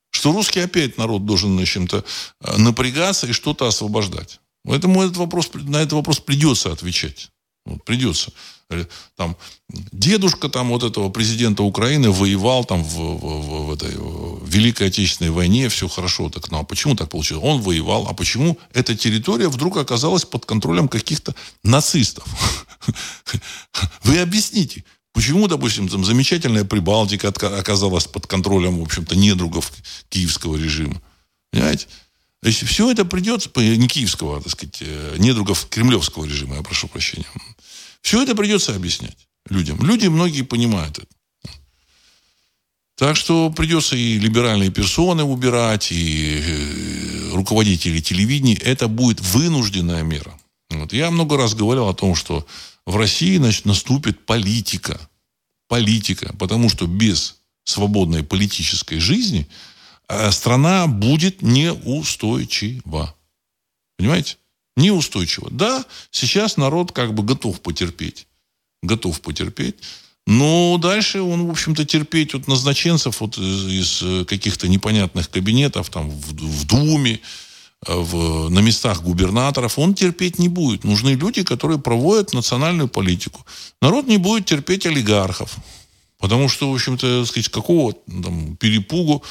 [0.10, 2.04] Что русский опять народ должен чем-то
[2.42, 4.40] э, напрягаться и что-то освобождать.
[4.64, 7.30] Поэтому этот вопрос, на этот вопрос придется отвечать.
[7.66, 8.34] Вот, придется.
[8.70, 9.38] Э, там,
[9.70, 13.92] дедушка там, вот этого президента Украины воевал там в, в, в этой
[14.46, 16.30] Великой Отечественной войне, все хорошо.
[16.30, 17.44] Так, ну, а почему так получилось?
[17.46, 18.08] Он воевал.
[18.08, 22.26] А почему эта территория вдруг оказалась под контролем каких-то нацистов?
[24.04, 24.84] Вы объясните.
[25.14, 29.72] Почему, допустим, там замечательная Прибалтика оказалась под контролем, в общем-то, недругов
[30.10, 31.02] киевского режима?
[31.52, 31.88] Понимаете?
[32.42, 36.62] То есть все это придется, не киевского, а, так сказать, э, недругов кремлевского режима, я
[36.62, 37.26] прошу прощения.
[38.08, 39.86] Все это придется объяснять людям.
[39.86, 41.08] Люди многие понимают это.
[42.96, 48.56] Так что придется и либеральные персоны убирать, и э, руководители телевидения.
[48.56, 50.40] Это будет вынужденная мера.
[50.70, 50.94] Вот.
[50.94, 52.48] Я много раз говорил о том, что
[52.86, 54.98] в России значит, наступит политика.
[55.68, 56.34] Политика.
[56.40, 59.50] Потому что без свободной политической жизни
[60.08, 63.14] э, страна будет неустойчива.
[63.98, 64.38] Понимаете?
[64.78, 65.50] Неустойчиво.
[65.52, 68.28] Да, сейчас народ как бы готов потерпеть.
[68.82, 69.76] Готов потерпеть.
[70.26, 76.10] Но дальше он, в общем-то, терпеть от назначенцев вот из, из каких-то непонятных кабинетов там
[76.10, 77.22] в, в Думе,
[77.86, 80.84] в, на местах губернаторов, он терпеть не будет.
[80.84, 83.46] Нужны люди, которые проводят национальную политику.
[83.82, 85.56] Народ не будет терпеть олигархов.
[86.20, 89.24] Потому что, в общем-то, сказать, какого там, перепугу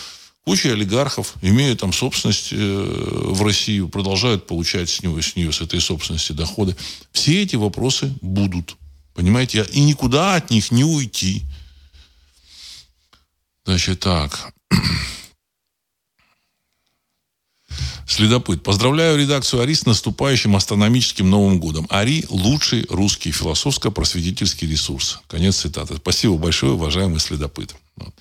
[0.47, 5.61] Куча олигархов, имеют там собственность э, в Россию, продолжают получать с, него, с нее, с
[5.61, 6.77] этой собственности доходы.
[7.11, 8.77] Все эти вопросы будут.
[9.13, 9.67] Понимаете?
[9.73, 11.43] И никуда от них не уйти.
[13.65, 14.53] Значит, так.
[18.07, 18.63] Следопыт.
[18.63, 21.89] Поздравляю редакцию АРИ с наступающим астрономическим Новым годом.
[21.91, 25.19] АРИ– лучший русский философско-просветительский ресурс.
[25.27, 25.97] Конец цитаты.
[25.97, 27.75] Спасибо большое, уважаемый следопыт.
[27.97, 28.15] Вот.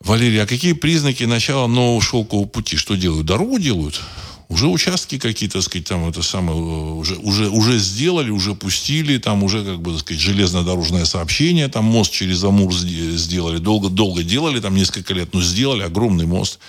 [0.00, 2.76] Валерий, а какие признаки начала нового шелкового пути?
[2.76, 3.26] Что делают?
[3.26, 4.00] Дорогу делают?
[4.48, 9.42] Уже участки какие-то, так сказать, там это самое, уже, уже, уже сделали, уже пустили, там
[9.42, 14.74] уже, как бы, так сказать, железнодорожное сообщение, там мост через Амур сделали, долго-долго делали, там
[14.74, 16.60] несколько лет, но сделали огромный мост.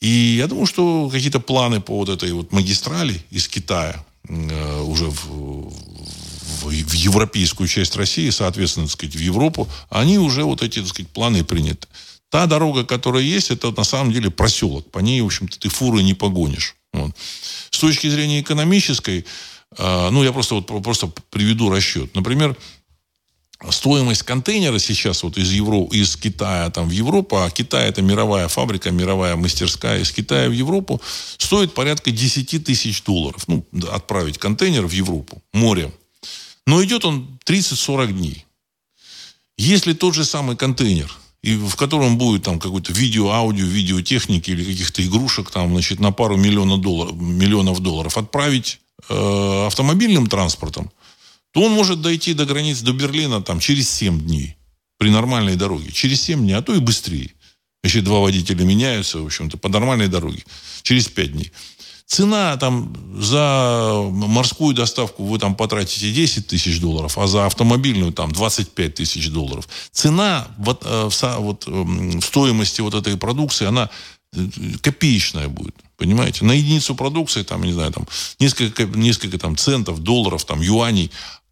[0.00, 5.06] И я думаю, что какие-то планы по вот этой вот магистрали из Китая э, уже
[5.06, 10.78] в, в, в европейскую часть России, соответственно, так сказать, в Европу, они уже вот эти,
[10.78, 11.88] так сказать, планы приняты.
[12.30, 14.90] Та дорога, которая есть, это на самом деле проселок.
[14.90, 16.76] По ней, в общем-то, ты фуры не погонишь.
[16.92, 17.12] Вот.
[17.70, 19.24] С точки зрения экономической,
[19.78, 22.14] э, ну, я просто, вот, просто приведу расчет.
[22.14, 22.54] Например,
[23.70, 28.48] стоимость контейнера сейчас вот из, Евро, из Китая там, в Европу, а Китай это мировая
[28.48, 31.00] фабрика, мировая мастерская, из Китая в Европу,
[31.38, 33.48] стоит порядка 10 тысяч долларов.
[33.48, 35.92] Ну, отправить контейнер в Европу морем.
[36.66, 38.44] Но идет он 30-40 дней.
[39.56, 41.10] Если тот же самый контейнер–
[41.42, 46.12] и в котором будет там какой-то видео, аудио, видеотехники или каких-то игрушек там, значит, на
[46.12, 50.90] пару миллионов долларов, миллионов долларов отправить э, автомобильным транспортом,
[51.52, 54.56] то он может дойти до границ, до Берлина там через 7 дней
[54.98, 55.92] при нормальной дороге.
[55.92, 57.32] Через 7 дней, а то и быстрее.
[57.84, 60.42] Если два водителя меняются, в общем-то, по нормальной дороге.
[60.82, 61.52] Через 5 дней.
[62.08, 62.90] Цена там
[63.20, 69.28] за морскую доставку вы там потратите 10 тысяч долларов, а за автомобильную там 25 тысяч
[69.28, 69.68] долларов.
[69.92, 73.90] Цена вот, э, в, вот, эм, в стоимости вот этой продукции, она
[74.32, 74.46] э,
[74.80, 75.74] копеечная будет.
[75.98, 76.46] Понимаете?
[76.46, 78.06] На единицу продукции, там, не знаю, там,
[78.40, 81.10] несколько, несколько там, центов, долларов, там, юаней.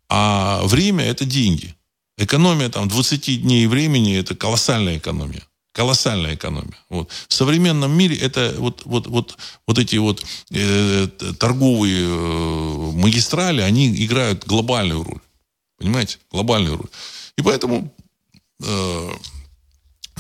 [0.09, 1.75] А время– это деньги.
[2.17, 5.43] Экономия там 20 дней времени– это колоссальная экономия.
[5.77, 6.79] Колоссальная экономия.
[6.89, 7.11] Вот.
[7.29, 11.07] В современном мире это вот, вот, вот, вот эти вот э,
[11.39, 15.21] торговые э, магистрали, они играют глобальную роль.
[15.77, 16.19] Понимаете?
[16.31, 16.89] Глобальную роль.
[17.37, 17.95] И поэтому
[18.65, 19.11] э,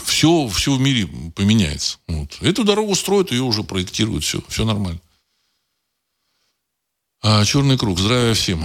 [0.05, 2.01] все, все в мире поменяется.
[2.07, 2.37] Вот.
[2.43, 5.01] Эту дорогу строят, ее уже проектируют, все, все нормально.
[7.23, 7.99] А, черный круг.
[7.99, 8.63] Здравия всем.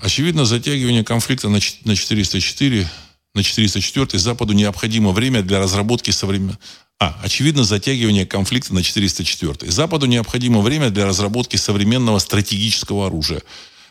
[0.00, 2.90] Очевидно, затягивание конфликта на 404
[3.34, 6.58] на 404 Западу необходимо время для разработки современного...
[6.98, 13.42] А, очевидно, затягивание конфликта на 404 Западу необходимо время для разработки современного стратегического оружия.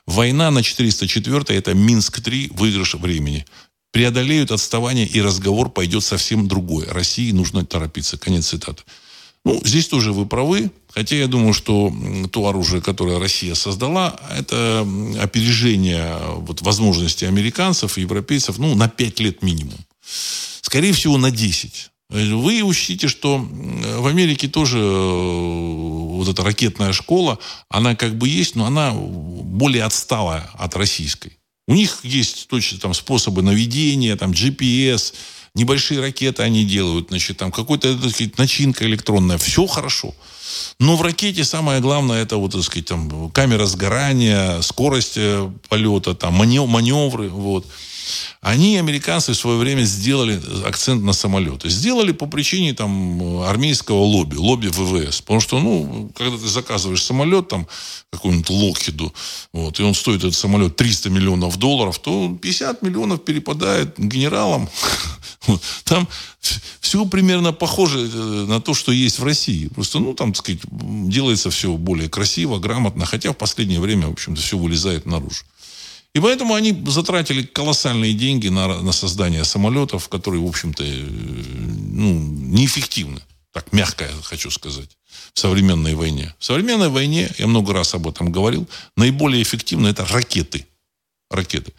[0.06, 3.46] Война на 404 это Минск-3, выигрыш времени.
[3.92, 6.88] Преодолеют отставание, и разговор пойдет совсем другой.
[6.88, 8.18] России нужно торопиться.
[8.18, 8.84] Конец цитаты.
[9.44, 10.72] Ну, здесь тоже вы правы.
[10.94, 11.94] Хотя я думаю, что
[12.32, 14.86] то оружие, которое Россия создала, это
[15.22, 19.80] опережение вот, возможностей американцев и европейцев ну, на 5 лет минимум.
[20.62, 21.92] Скорее всего, на 10.
[22.10, 27.40] Вы учтите, что в Америке тоже э, вот эта ракетная школа,
[27.70, 31.38] она как бы есть, но она более отсталая от российской.
[31.70, 35.14] У них есть точно там способы наведения, там GPS,
[35.56, 37.98] небольшие ракеты они делают, значит, там какой-то
[38.38, 40.14] начинка электронная, все хорошо.
[40.80, 46.16] Но в ракете самое главное это вот, так сказать, там, камера сгорания, скорость э, полета,
[46.16, 47.66] там, маневры, вот.
[48.42, 51.70] Они, американцы, в свое время сделали акцент на самолеты.
[51.70, 55.22] Сделали по причине там, армейского лобби, лобби ВВС.
[55.22, 57.68] Потому что, ну, когда ты заказываешь самолет там
[58.12, 59.14] какому-нибудь Локхиду,
[59.54, 64.70] вот, и он стоит, этот самолет, 300 миллионов долларов, то 50 миллионов перепадает генералам.
[65.86, 66.08] Там
[66.80, 69.68] все примерно похоже э, на то, что есть в России.
[69.68, 74.14] Просто, ну, там, так сказать, делается все более красиво, грамотно, хотя в последнее время, в
[74.14, 75.44] общем-то, все вылезает наружу.
[76.14, 82.20] И поэтому они затратили колоссальные деньги на, на создание самолетов, которые, в общем-то, э, ну,
[82.20, 83.22] неэффективны.
[83.54, 84.90] Так мягко я хочу сказать.
[85.34, 86.34] В современной войне.
[86.40, 90.68] В современной войне, я много раз об этом говорил, наиболее эффективно это ракеты.
[91.30, 91.74] Ракеты.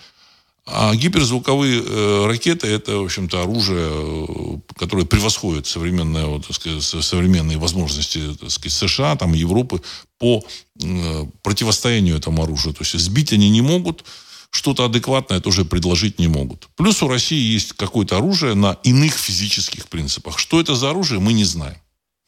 [0.64, 7.58] А гиперзвуковые э, ракеты это, в общем-то, оружие, э, которое превосходит современные, вот, сказать, современные
[7.58, 9.82] возможности так сказать, США, там, Европы
[10.18, 10.44] по
[10.80, 12.74] э, противостоянию этому оружию.
[12.74, 14.04] То есть сбить они не могут,
[14.50, 16.68] что-то адекватное тоже предложить не могут.
[16.76, 20.38] Плюс у России есть какое-то оружие на иных физических принципах.
[20.38, 21.78] Что это за оружие, мы не знаем.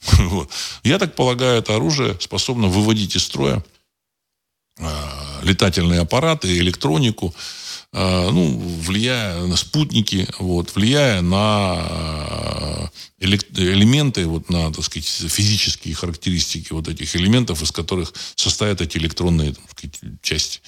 [0.83, 3.65] Я так полагаю, это оружие способно выводить из строя
[5.43, 7.33] летательные аппараты, электронику,
[7.95, 12.91] ну, влияя на спутники, вот, влияя на
[13.21, 18.99] э, элементы, вот, на, так сказать, физические характеристики вот этих элементов, из которых состоят эти
[18.99, 20.61] электронные так сказать, части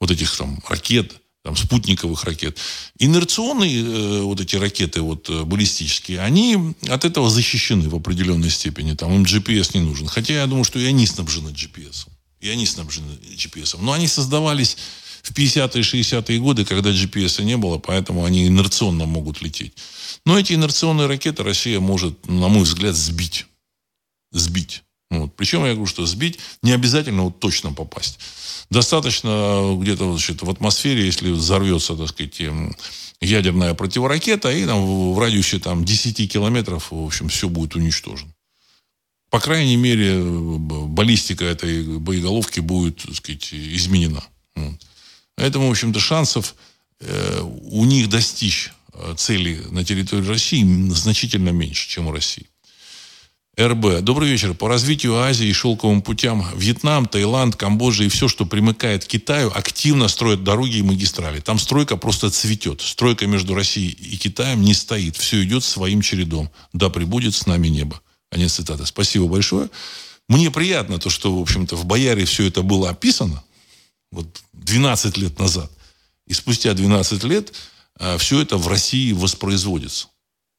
[0.00, 1.12] вот этих там ракет,
[1.42, 2.56] там, спутниковых ракет.
[2.98, 8.94] Инерционные э, вот эти ракеты вот, э, баллистические, они от этого защищены в определенной степени.
[8.94, 10.06] Там им GPS не нужен.
[10.06, 12.06] Хотя я думаю, что и они снабжены GPS.
[12.40, 13.76] И они снабжены GPS.
[13.80, 14.78] Но они создавались
[15.24, 19.72] в 50-е, 60-е годы, когда GPS не было, поэтому они инерционно могут лететь.
[20.26, 23.46] Но эти инерционные ракеты Россия может, на мой взгляд, сбить.
[24.32, 24.82] Сбить.
[25.10, 25.34] Вот.
[25.34, 28.18] Причем я говорю, что сбить не обязательно вот точно попасть.
[28.68, 32.76] Достаточно где-то значит, в атмосфере, если взорвется, так сказать, эм,
[33.20, 38.32] ядерная противоракета, и там в радиусе там, 10 километров, в общем, все будет уничтожено.
[39.30, 44.22] По крайней мере, баллистика этой боеголовки будет, так сказать, изменена.
[44.54, 44.74] Вот.
[45.36, 46.54] Поэтому, в общем-то, шансов
[47.00, 52.46] э, у них достичь э, цели на территории России значительно меньше, чем у России.
[53.58, 54.00] РБ.
[54.00, 54.52] Добрый вечер.
[54.54, 59.52] По развитию Азии и шелковым путям Вьетнам, Таиланд, Камбоджа и все, что примыкает к Китаю,
[59.54, 61.38] активно строят дороги и магистрали.
[61.38, 62.80] Там стройка просто цветет.
[62.80, 65.16] Стройка между Россией и Китаем не стоит.
[65.16, 66.50] Все идет своим чередом.
[66.72, 68.00] Да прибудет с нами небо.
[68.28, 68.86] Конец цитаты.
[68.86, 69.70] Спасибо большое.
[70.28, 73.44] Мне приятно то, что, в общем-то, в Бояре все это было описано.
[74.14, 75.70] Вот 12 лет назад.
[76.26, 77.52] И спустя 12 лет
[77.98, 80.08] а, все это в России воспроизводится.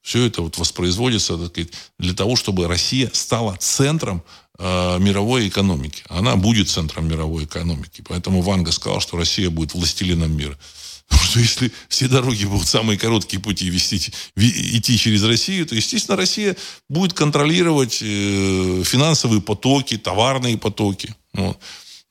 [0.02, 4.22] Все это вот воспроизводится так сказать, для того, чтобы Россия стала центром
[4.56, 6.04] э, мировой экономики.
[6.08, 8.04] Она будет центром мировой экономики.
[8.08, 10.56] Поэтому Ванга сказал, что Россия будет властелином мира.
[11.08, 16.16] Потому что если все дороги будут самые короткие пути вести, идти через Россию, то, естественно,
[16.16, 16.56] Россия
[16.88, 21.16] будет контролировать э, финансовые потоки, товарные потоки.
[21.32, 21.58] Вот.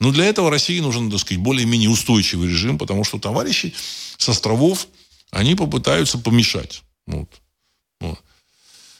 [0.00, 3.74] Но для этого России нужен, так сказать, более-менее устойчивый режим, потому что товарищи
[4.18, 4.88] с островов,
[5.30, 6.82] они попытаются помешать.
[7.06, 7.28] Вот.
[8.00, 8.18] Вот.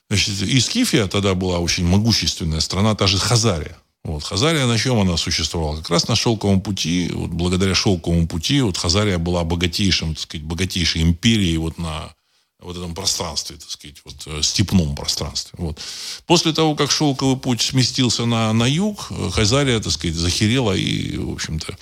[0.08, 3.76] Значит, и Скифия тогда была очень могущественная страна, та же Хазария.
[4.04, 4.22] Вот.
[4.22, 5.76] Хазария на чем она существовала?
[5.78, 10.46] Как раз на шелковом пути, вот благодаря шелковому пути, вот Хазария была богатейшим, так сказать,
[10.46, 12.14] богатейшей империей вот на
[12.60, 15.52] вот этом пространстве, так сказать, вот, э, степном пространстве.
[15.58, 15.78] Вот.
[16.26, 21.32] После того, как шелковый путь сместился на, на юг, Хазария, так сказать, захерела и, в
[21.32, 21.76] общем-то,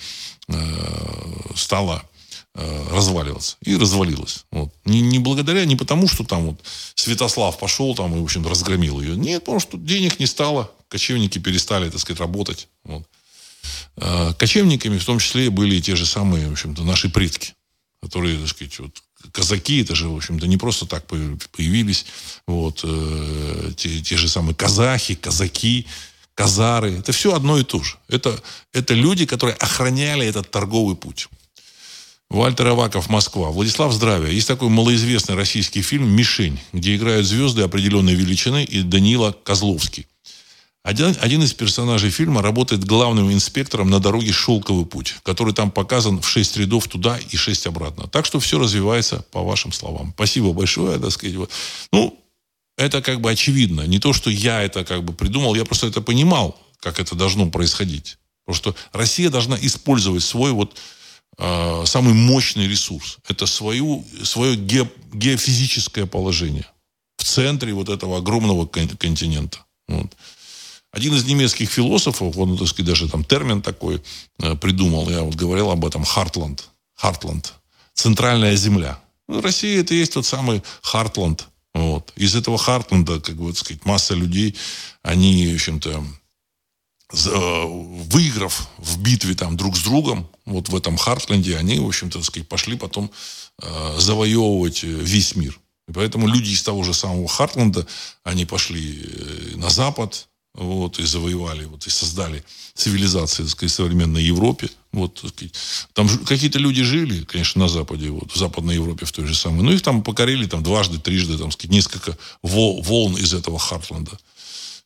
[0.49, 2.03] э, стала
[2.57, 3.57] Э, разваливаться.
[3.65, 4.45] И развалилась.
[4.49, 4.73] Вот.
[4.85, 6.61] Не, не благодаря, не потому, что там вот
[6.95, 9.17] Святослав пошел там и, в общем разгромил ее.
[9.17, 12.69] Нет, потому что денег не стало, кочевники перестали, так сказать, работать.
[12.85, 13.03] Вот.
[14.37, 17.55] Кочевниками в том числе были те же самые, в общем-то, наши предки,
[18.01, 22.05] которые, так сказать, вот, казаки, это же, в общем-то, не просто так появились.
[22.47, 25.87] Вот, э, те, те же самые казахи, казаки,
[26.35, 26.93] казары.
[26.99, 27.95] Это все одно и то же.
[28.07, 28.41] Это,
[28.73, 31.27] это люди, которые охраняли этот торговый путь.
[32.29, 33.49] Вальтер Аваков, Москва.
[33.49, 34.31] Владислав, здравия.
[34.31, 40.07] Есть такой малоизвестный российский фильм «Мишень», где играют звезды определенной величины и Данила Козловский.
[40.85, 46.21] Один, один из персонажей фильма работает главным инспектором на дороге «Шелковый путь», который там показан
[46.21, 48.07] в шесть рядов туда и шесть обратно.
[48.07, 50.13] Так что все развивается по вашим словам.
[50.13, 51.37] Спасибо большое, так сказать.
[51.37, 51.49] Вот.
[51.91, 52.23] Ну,
[52.77, 53.81] это как бы очевидно.
[53.87, 57.49] Не то, что я это как бы придумал, я просто это понимал, как это должно
[57.49, 58.19] происходить.
[58.45, 60.77] Потому что Россия должна использовать свой вот
[61.39, 63.17] э, самый мощный ресурс.
[63.27, 66.67] Это свою, свое ге, геофизическое положение
[67.17, 69.65] в центре вот этого огромного континента.
[69.87, 70.15] Вот.
[70.95, 74.01] Один из немецких философов, он, так сказать, даже там термин такой
[74.39, 76.69] э, придумал, я вот говорил об этом, Хартланд.
[76.95, 77.53] Хартланд.
[77.93, 78.99] Центральная земля.
[79.27, 81.47] Ну, Россия это и есть тот самый Хартланд.
[81.73, 82.13] Вот.
[82.15, 84.55] Из этого Хартланда, как бы, так сказать, масса людей,
[85.03, 86.03] они, в общем-то,
[87.13, 92.21] Э, выиграв в битве там друг с другом, вот в этом Хартленде, они, в общем-то,
[92.23, 93.11] сказать, пошли потом
[93.61, 95.59] э, завоевывать весь мир.
[95.87, 97.85] И поэтому люди из того же самого Хартленда,
[98.23, 99.07] они пошли
[99.55, 102.43] на Запад, вот, и завоевали, вот, и создали
[102.73, 104.69] цивилизации, так сказать, современной Европе.
[104.91, 105.53] Вот, сказать.
[105.93, 109.63] Там какие-то люди жили, конечно, на Западе, вот, в Западной Европе в той же самой.
[109.63, 114.17] Но их там покорили там дважды, трижды, там, сказать, несколько волн из этого Хартленда.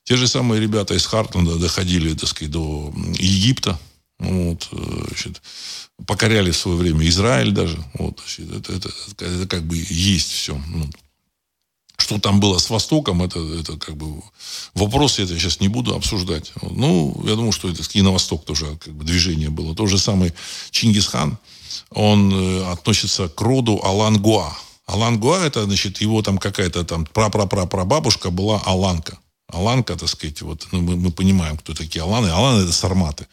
[0.04, 3.80] Те же самые ребята из Хартленда доходили, так сказать, до Египта.
[4.18, 5.42] Вот, э, значит,
[6.06, 7.78] покоряли в свое время Израиль даже.
[7.94, 8.90] Вот, значит, это, это,
[9.26, 10.62] это как бы есть все.
[10.68, 10.90] Ну,
[12.02, 14.22] что там было с Востоком, это, это как бы
[14.74, 16.52] вопрос, я это сейчас не буду обсуждать.
[16.62, 19.76] Ну, я думаю, что это и на Восток тоже как бы движение было.
[19.76, 20.34] То же самое
[20.72, 21.38] Чингисхан,
[21.92, 24.56] он э, относится к роду Алангуа.
[24.86, 29.20] Алангуа, это, значит, его там какая-то там пра-пра-пра-прабабушка была Аланка.
[29.48, 32.28] Аланка, так сказать, вот, ну, мы, мы понимаем, кто такие Аланы.
[32.28, 33.28] Аланы– это сарматы,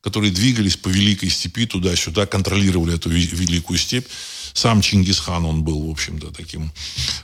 [0.00, 4.06] которые двигались по Великой степи туда-сюда, контролировали эту Великую степь.
[4.54, 6.72] Сам Чингисхан, он был, в общем-то, таким,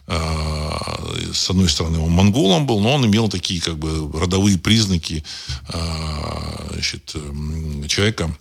[0.06, 5.24] э, с одной стороны, он монголом был, но он имел такие, как бы, родовые признаки
[5.72, 7.14] э, значит,
[7.88, 8.36] человека,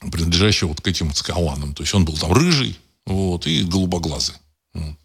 [0.00, 1.74] принадлежащего вот к этим скаланам.
[1.74, 2.76] То есть он был там рыжий,
[3.06, 4.36] вот, и голубоглазый.
[4.74, 4.96] Вот.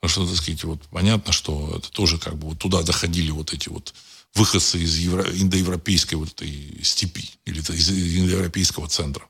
[0.00, 3.52] Потому что, так сказать, вот понятно, что это тоже как бы вот туда доходили вот
[3.52, 3.94] эти вот
[4.34, 9.26] выходцы из евро, индоевропейской вот этой степи или из индоевропейского центра.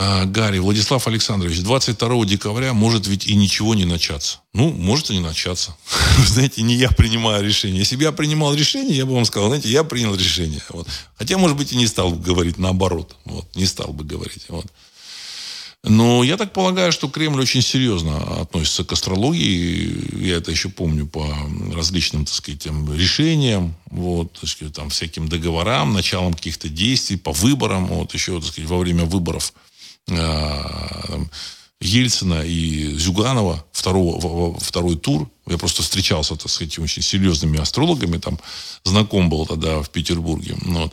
[0.00, 4.38] А, Гарри, Владислав Александрович, 22 декабря может ведь и ничего не начаться.
[4.54, 5.76] Ну, может и не начаться.
[6.24, 7.80] Знаете, не я принимаю решение.
[7.80, 10.62] Если бы я принимал решение, я бы вам сказал, знаете, я принял решение.
[10.68, 10.86] Вот.
[11.16, 13.16] Хотя, может быть, и не стал бы говорить наоборот.
[13.24, 13.56] Вот.
[13.56, 14.44] Не стал бы говорить.
[14.48, 14.66] Вот.
[15.82, 20.24] Но я так полагаю, что Кремль очень серьезно относится к астрологии.
[20.24, 21.26] Я это еще помню по
[21.74, 27.86] различным, так сказать, решениям, вот, так сказать, там, всяким договорам, началам каких-то действий, по выборам.
[27.86, 29.52] Вот, еще, так сказать, во время выборов
[30.08, 31.24] э,
[31.80, 35.28] Ельцина и Зюганова второго, второй тур.
[35.46, 38.38] Я просто встречался, так сказать, очень серьезными астрологами, там
[38.84, 40.56] знаком был тогда в Петербурге.
[40.62, 40.92] Вот.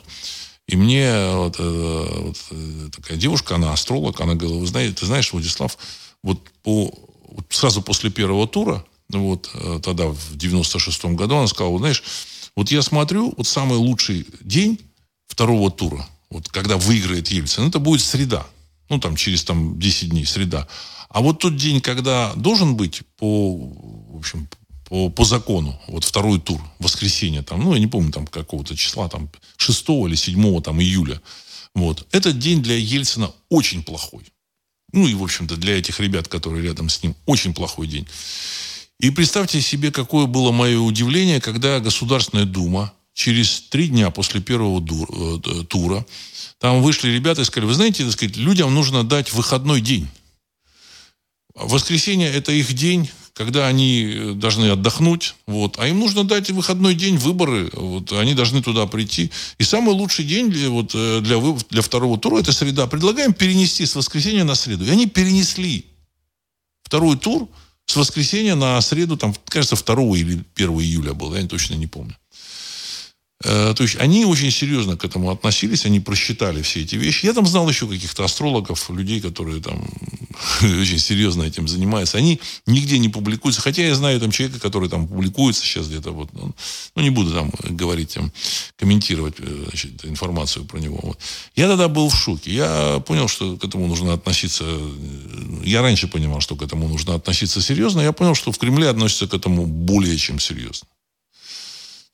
[0.68, 5.06] И мне вот, э, вот, э, такая девушка, она астролог, она говорила, вы знаете, ты
[5.06, 5.76] знаешь, Владислав,
[6.22, 6.92] вот, по,
[7.28, 9.48] вот сразу после первого тура, вот
[9.84, 12.02] тогда в 96-м году, она сказала, знаешь,
[12.56, 14.80] вот я смотрю, вот самый лучший день
[15.28, 18.46] второго тура, вот когда выиграет Ельцин, это будет среда.
[18.88, 20.68] Ну, там, через там, 10 дней, среда.
[21.08, 24.48] А вот тот день, когда должен быть по, в общем,
[24.88, 29.08] по, по закону, вот второй тур, воскресенье, там, ну, я не помню, там, какого-то числа,
[29.08, 31.20] там, 6 или 7 там, июля.
[31.74, 32.06] Вот.
[32.12, 34.24] Этот день для Ельцина очень плохой.
[34.92, 38.06] Ну, и, в общем-то, для этих ребят, которые рядом с ним, очень плохой день.
[38.98, 44.80] И представьте себе, какое было мое удивление, когда Государственная Дума через три дня после первого
[44.80, 46.06] э, тура
[46.60, 50.06] там вышли ребята и сказали, вы знаете, так сказать, людям нужно дать выходной день.
[51.54, 56.94] Воскресенье– это их день, когда они э, должны отдохнуть, вот, а им нужно дать выходной
[56.94, 59.30] день, выборы, вот, они должны туда прийти.
[59.56, 61.38] И самый лучший день для, вот, э, для,
[61.70, 62.86] для второго тура– это среда.
[62.86, 64.84] Предлагаем перенести с воскресенья на среду.
[64.84, 65.86] И они перенесли
[66.82, 67.48] второй тур
[67.86, 72.14] с воскресенья на среду, там, кажется, 2 или 1 июля был, я точно не помню.
[73.44, 77.26] Э, то есть они очень серьезно к этому относились, они просчитали все эти вещи.
[77.26, 79.86] Я там знал еще каких-то астрологов, людей, которые там
[80.62, 82.16] очень серьезно этим занимаются.
[82.16, 83.60] Они нигде не публикуются.
[83.60, 86.12] Хотя я знаю там человека, который там публикуется сейчас где-то.
[86.12, 88.32] Вот, ну, не буду там говорить, там,
[88.76, 90.98] комментировать э, значит, информацию про него.
[91.02, 91.18] Вот.
[91.56, 92.50] Я тогда был в шоке.
[92.52, 94.64] Я понял, что к этому нужно относиться...
[94.66, 98.00] Э, я раньше понимал, что к этому нужно относиться серьезно.
[98.00, 100.88] Я понял, что в Кремле относятся к этому более чем серьезно.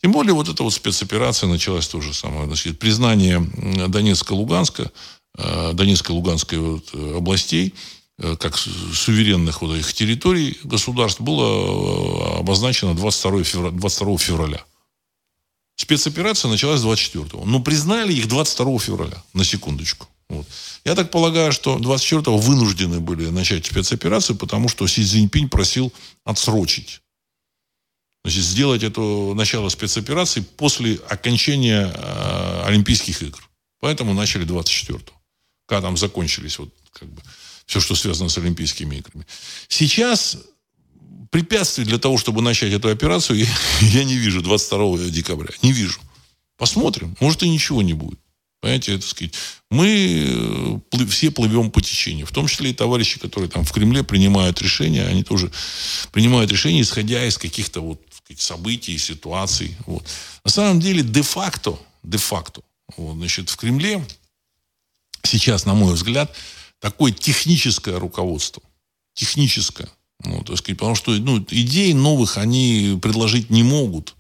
[0.03, 2.47] Тем более вот эта вот спецоперация началась тоже самое.
[2.47, 3.39] Значит, признание
[3.89, 4.91] Донецка-Луганска,
[5.39, 7.73] э, Донецко-Луганской вот э, областей,
[8.19, 13.71] э, как суверенных вот этих территорий государств, было обозначено 22 февраля.
[13.71, 14.65] 22 февраля.
[15.77, 17.45] Спецоперация началась 24-го.
[17.45, 20.09] Но признали их 22 февраля, на секундочку.
[20.29, 20.47] Вот.
[20.85, 25.93] Я так полагаю, что 24-го вынуждены были начать спецоперацию, потому что Си Цзиньпинь просил
[26.25, 27.03] отсрочить
[28.25, 29.01] Значит, сделать это
[29.35, 33.49] начало спецоперации после окончания э, Олимпийских игр.
[33.81, 35.13] Поэтому начали 24-го.
[35.67, 37.21] Когда там закончились вот, как бы,
[37.67, 39.27] все, что связано с Олимпийскими играми.
[39.69, 40.39] Сейчас
[41.31, 43.47] препятствий для того, чтобы начать эту операцию, я,
[43.81, 45.51] я не вижу 22 декабря.
[45.63, 46.01] Не вижу.
[46.57, 47.17] Посмотрим.
[47.19, 48.21] Может, и ничего не будет.
[48.61, 49.35] Понимаете, это сказать,
[49.73, 52.27] мы э, все плывем по течению.
[52.27, 55.51] В том числе и товарищи, которые там в Кремле принимают решения, они тоже
[56.13, 58.01] принимают решения, исходя из каких-то вот
[58.33, 59.77] сказать, событий, ситуаций.
[59.87, 60.07] Вот.
[60.45, 62.63] На самом деле, де-факто, де-факто,
[62.97, 64.05] вот, значит, в Кремле
[65.23, 66.35] сейчас, на мой взгляд,
[66.81, 68.63] такое техническое руководство.
[69.15, 69.89] Техническое.
[70.25, 74.15] Ну, так сказать, потому что ну, идей новых они предложить не могут.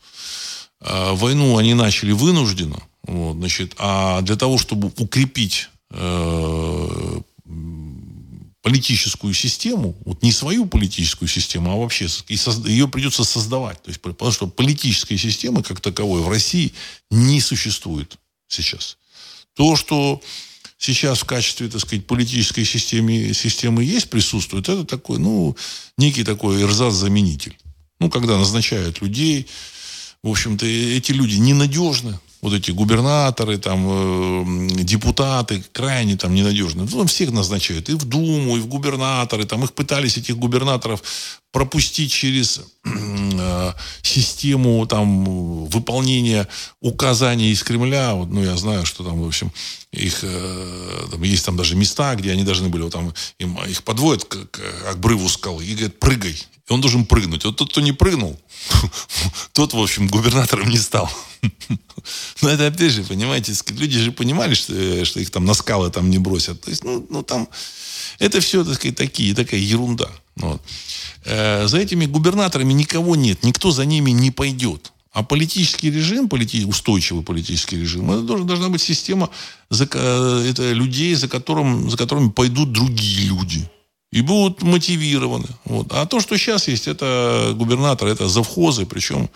[0.80, 2.82] А войну они начали вынужденно.
[3.04, 7.20] Вот, значит, а для того, чтобы укрепить э,
[8.62, 13.82] политическую систему, вот не свою политическую систему, а вообще и созда, ее придется создавать.
[13.82, 16.72] То есть, потому что политической системы как таковой в России
[17.10, 18.16] не существует
[18.46, 18.98] сейчас.
[19.54, 20.22] То, что
[20.78, 25.56] сейчас в качестве, так сказать, политической системы, системы есть, присутствует, это такой, ну,
[25.98, 27.58] некий такой эрзац-заменитель.
[27.98, 29.48] Ну, когда назначают людей,
[30.22, 36.88] в общем-то, эти люди ненадежны, вот эти губернаторы, там, э, депутаты крайне там ненадежные.
[36.90, 37.88] Ну, всех назначают.
[37.88, 39.44] И в Думу, и в губернаторы.
[39.44, 41.02] Там их пытались, этих губернаторов,
[41.52, 43.72] пропустить через э,
[44.02, 46.48] систему там выполнения
[46.80, 48.14] указаний из Кремля.
[48.14, 49.52] Вот, ну, я знаю, что там, в общем,
[49.92, 53.82] их э, там, есть там даже места, где они должны были, вот там им, их
[53.84, 54.60] подводят к, к
[54.90, 56.42] обрыву скалы и говорят, прыгай.
[56.68, 57.44] И он должен прыгнуть.
[57.44, 58.40] Вот тот, кто не прыгнул,
[59.52, 61.10] тот, в общем, губернатором не стал.
[62.40, 66.08] Но это опять же, понимаете, люди же понимали, что, что их там на скалы там
[66.08, 66.62] не бросят.
[66.62, 67.48] То есть, ну, ну там,
[68.18, 70.08] это все, так сказать, такие, такая ерунда.
[70.36, 70.62] Вот.
[71.24, 74.92] Э, за этими губернаторами никого нет, никто за ними не пойдет.
[75.12, 76.64] А политический режим, полити...
[76.64, 79.28] устойчивый политический режим, это должна, должна быть система
[79.68, 83.68] за, это людей, за, которым, за которыми пойдут другие люди.
[84.10, 85.48] И будут мотивированы.
[85.64, 85.86] Вот.
[85.90, 89.28] А то, что сейчас есть, это губернатор, это завхозы, причем,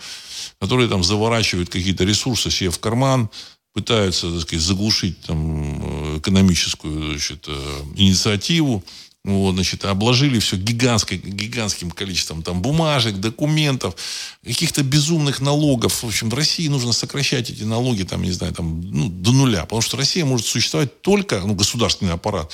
[0.59, 3.29] которые там заворачивают какие-то ресурсы себе в карман,
[3.73, 8.83] пытаются, так сказать, заглушить там, экономическую значит, э, инициативу.
[9.27, 13.93] Вот, значит, обложили все гигантской, гигантским количеством там, бумажек, документов,
[14.41, 16.01] каких-то безумных налогов.
[16.01, 19.63] В общем, в России нужно сокращать эти налоги, там, не знаю, там, ну, до нуля.
[19.63, 22.53] Потому что Россия может существовать только, ну, государственный аппарат,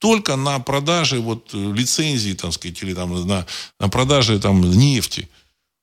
[0.00, 3.46] только на продаже вот, лицензии, там, сказать, или там, на,
[3.78, 5.28] на продаже там, нефти.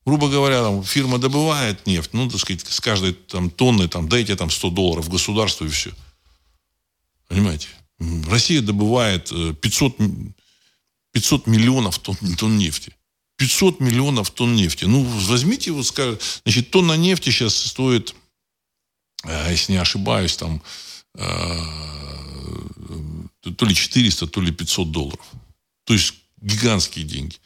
[0.05, 4.35] Грубо говоря, там, фирма добывает нефть, ну, так сказать, с каждой там, тонны там, дайте
[4.35, 5.91] там 100 долларов государству и все.
[7.29, 7.69] Понимаете?
[7.99, 9.31] Россия добывает
[9.61, 10.05] 500, э,
[11.13, 12.93] 500 миллионов тонн, тонн нефти.
[13.37, 14.85] 500 миллионов тонн нефти.
[14.85, 18.15] Ну, возьмите, вот, скажем, значит, тонна нефти сейчас стоит,
[19.23, 20.61] э, если не ошибаюсь, там,
[21.15, 21.57] э,
[23.57, 25.25] то ли 400, то ли 500 долларов.
[25.85, 27.37] То есть гигантские деньги.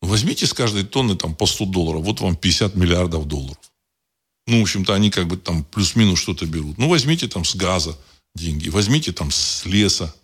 [0.00, 3.58] Возьмите с каждой тонны там по 100 долларов, вот вам 50 миллиардов долларов.
[4.46, 6.78] Ну, в общем-то, они как бы там плюс-минус что-то берут.
[6.78, 7.96] Ну, возьмите там с газа
[8.34, 10.14] деньги, возьмите там с леса,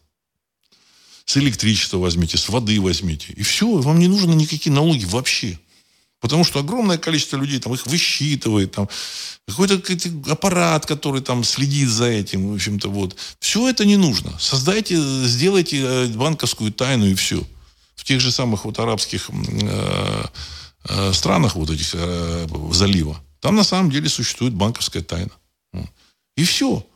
[1.24, 3.32] с электричества возьмите, с воды возьмите.
[3.32, 5.58] И все, вам не нужны никакие налоги вообще.
[6.20, 8.88] Потому что огромное количество людей там их высчитывает, там
[9.46, 9.80] какой-то
[10.30, 13.16] аппарат, который там следит за этим, в общем-то, вот.
[13.38, 14.36] Все это не нужно.
[14.38, 17.46] Создайте, сделайте э, банковскую тайну и все.
[17.96, 20.24] В тех же самых вот арабских э,
[20.88, 21.94] э, странах вот этих
[22.72, 25.32] залива, там на самом деле существует банковская тайна.
[26.36, 26.86] И все.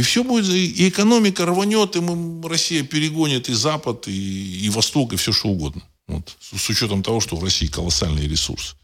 [0.00, 5.12] И все будет, и экономика рванет, и мы, Россия перегонит и Запад, и, и Восток,
[5.12, 5.82] и все что угодно.
[6.08, 8.76] Вот, с, с учетом того, что в России колоссальный ресурс.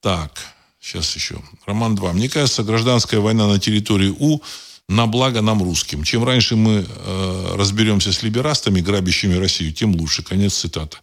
[0.00, 0.32] Так,
[0.80, 1.40] сейчас еще.
[1.64, 2.12] Роман 2.
[2.14, 4.40] Мне кажется, гражданская война на территории У
[4.88, 6.02] на благо нам русским.
[6.02, 10.24] Чем раньше мы э, разберемся с либерастами, грабящими Россию, тем лучше.
[10.24, 10.96] Конец цитаты.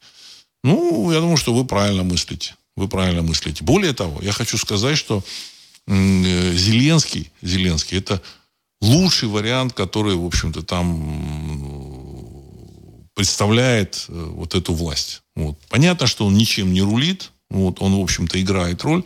[0.66, 2.56] Ну, я думаю, что вы правильно мыслите.
[2.76, 3.64] Вы правильно мыслите.
[3.64, 5.24] Более того, я хочу сказать, что
[5.88, 8.22] э, Зеленский, Зеленский это
[8.82, 12.06] лучший вариант, который, в общем-то, там
[13.16, 15.22] представляет э, вот эту власть.
[15.36, 15.58] Вот.
[15.70, 19.04] Понятно, что он ничем не рулит, вот, он, в общем-то, играет роль,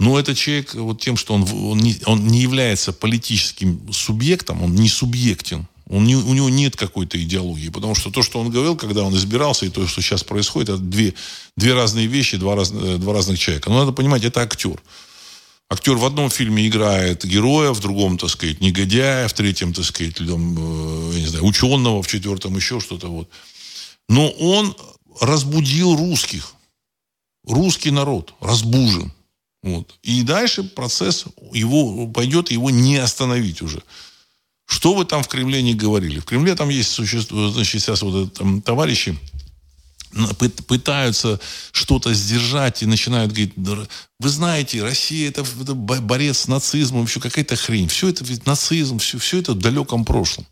[0.00, 4.74] но этот человек вот тем, что он, он, не, он не является политическим субъектом, он
[4.74, 8.76] не субъектен, он не, у него нет какой-то идеологии, потому что то, что он говорил,
[8.76, 11.14] когда он избирался, и то, что сейчас происходит, это две,
[11.56, 13.70] две разные вещи, два, раз, э, два разных человека.
[13.70, 14.82] Но надо понимать, это актер.
[15.70, 20.16] Актер в одном фильме играет героя, в другом, так сказать, негодяя, в третьем, так сказать,
[20.16, 23.28] там, э, я не знаю, ученого, в четвертом еще что-то вот.
[24.08, 24.76] Но он
[25.20, 26.54] разбудил русских.
[27.46, 29.12] Русский народ разбужен.
[29.62, 29.98] Вот.
[30.02, 33.82] И дальше процесс его пойдет, его не остановить уже.
[34.66, 36.20] Что вы там в Кремле не говорили?
[36.20, 39.18] В Кремле там есть существо, значит, сейчас вот там, товарищи,
[40.66, 41.40] пытаются
[41.72, 47.56] что-то сдержать и начинают говорить, вы знаете, Россия это, это борец с нацизмом, еще какая-то
[47.56, 47.88] хрень.
[47.88, 50.46] Все это ведь нацизм, все, все это в далеком прошлом.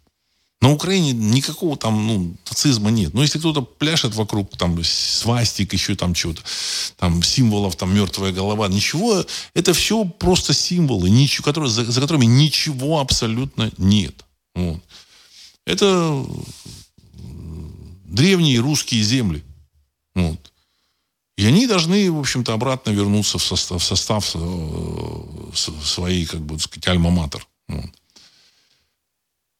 [0.62, 3.14] На Украине никакого там ну, нацизма нет.
[3.14, 6.42] Но если кто-то пляшет вокруг там свастик, еще там чего-то,
[6.98, 12.26] там символов, там мертвая голова, ничего, это все просто символы, ничего, которые, за, за которыми
[12.26, 14.24] ничего абсолютно нет.
[14.54, 14.80] Вот.
[15.66, 16.24] Это
[18.04, 19.42] древние русские земли.
[20.14, 20.52] Вот.
[21.36, 25.20] И они должны, в общем-то, обратно вернуться в состав, в состав э,
[25.54, 27.46] своей, как бы сказать, альма-матер.
[27.68, 27.90] Вот.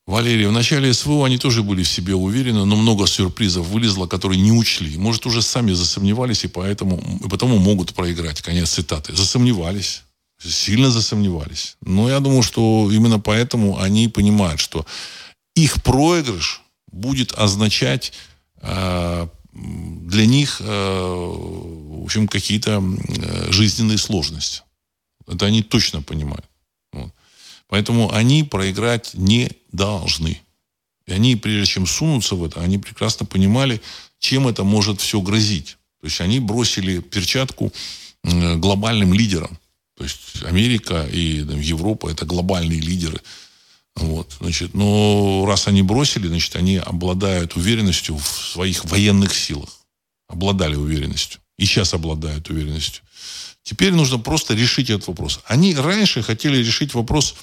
[0.06, 4.40] Валерий, в начале СВО они тоже были в себе уверены, но много сюрпризов вылезло, которые
[4.40, 4.98] не учли.
[4.98, 8.42] Может, уже сами засомневались и поэтому, и потому могут проиграть.
[8.42, 9.14] Конец цитаты.
[9.14, 10.02] Засомневались.
[10.40, 11.76] Сильно засомневались.
[11.82, 14.84] Но я думаю, что именно поэтому они понимают, что
[15.54, 18.12] их проигрыш будет означать
[18.60, 24.62] э, для них, э, в общем, какие-то э, жизненные сложности.
[25.26, 26.44] Это они точно понимают.
[27.68, 30.42] Поэтому они проиграть не должны.
[31.06, 33.80] И они, прежде чем сунуться в это, они прекрасно понимали,
[34.18, 35.78] чем это может все грозить.
[36.00, 37.72] То есть они бросили перчатку
[38.22, 39.58] глобальным лидером.
[39.96, 43.20] То есть Америка и Европа это глобальные лидеры.
[43.96, 49.68] Вот, значит, но раз они бросили, значит, они обладают уверенностью в своих военных силах.
[50.28, 51.40] Обладали уверенностью.
[51.58, 53.02] И сейчас обладают уверенностью.
[53.62, 55.40] Теперь нужно просто решить этот вопрос.
[55.46, 57.34] Они раньше хотели решить вопрос,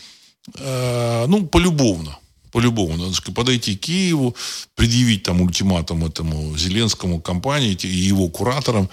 [0.55, 2.17] э, ну, полюбовно.
[2.51, 3.03] Полюбовно.
[3.03, 4.35] Надо сказать, подойти к Киеву,
[4.75, 8.89] предъявить там ультиматум этому Зеленскому компании и его кураторам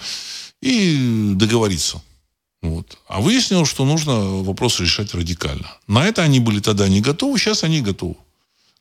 [0.61, 2.01] и договориться.
[2.61, 2.97] Вот.
[3.07, 5.71] А выяснилось, что нужно вопрос решать радикально.
[5.87, 8.15] На это они были тогда не готовы, сейчас они готовы.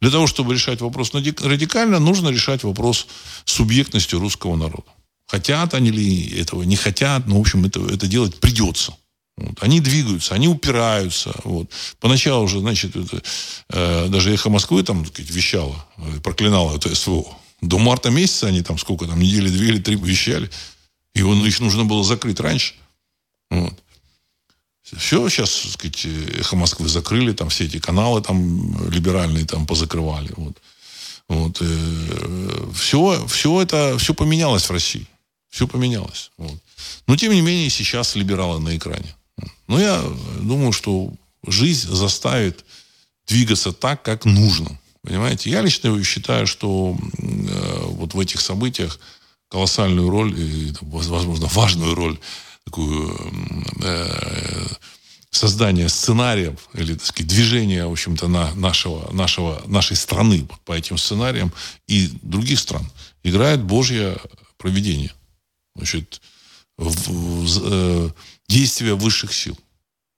[0.00, 3.06] Для того, чтобы решать вопрос радикально, нужно решать вопрос
[3.44, 4.90] субъектностью русского народа.
[5.26, 8.94] Хотят они ли этого, не хотят, но, в общем, это, это делать придется.
[9.36, 9.58] Вот.
[9.60, 11.34] Они двигаются, они упираются.
[11.44, 11.70] Вот.
[12.00, 13.22] Поначалу уже, значит, это,
[13.70, 17.26] э, даже «Эхо Москвы» там, сказать, вещало, э, проклинало это СВО.
[17.60, 20.50] До марта месяца они там сколько там, недели две или три вещали.
[21.14, 22.74] И он, их нужно было закрыть раньше.
[23.50, 23.74] Вот.
[24.82, 26.06] Все, сейчас, так сказать,
[26.38, 30.32] «Эхо Москвы» закрыли, там все эти каналы там либеральные там позакрывали.
[30.36, 30.56] Вот.
[31.28, 31.58] Вот.
[31.60, 35.06] Э, все, все это, все поменялось в России.
[35.50, 36.30] Все поменялось.
[36.36, 36.58] Вот.
[37.06, 39.14] Но, тем не менее, сейчас либералы на экране.
[39.66, 40.02] Но я
[40.40, 41.12] думаю, что
[41.46, 42.64] жизнь заставит
[43.26, 44.78] двигаться так, как нужно.
[45.02, 45.50] Понимаете?
[45.50, 48.98] Я лично считаю, что э, вот в этих событиях
[49.48, 52.18] колоссальную роль, и, возможно, важную роль
[52.66, 53.16] такую
[53.82, 54.66] э,
[55.30, 60.98] создание сценариев или, так сказать, движения, в общем-то, на нашего, нашего, нашей страны по этим
[60.98, 61.52] сценариям
[61.86, 62.86] и других стран
[63.22, 64.18] играет Божье
[64.58, 65.12] проведение.
[65.76, 66.20] Значит,
[66.76, 68.10] в, в, э,
[68.48, 69.58] действия высших сил.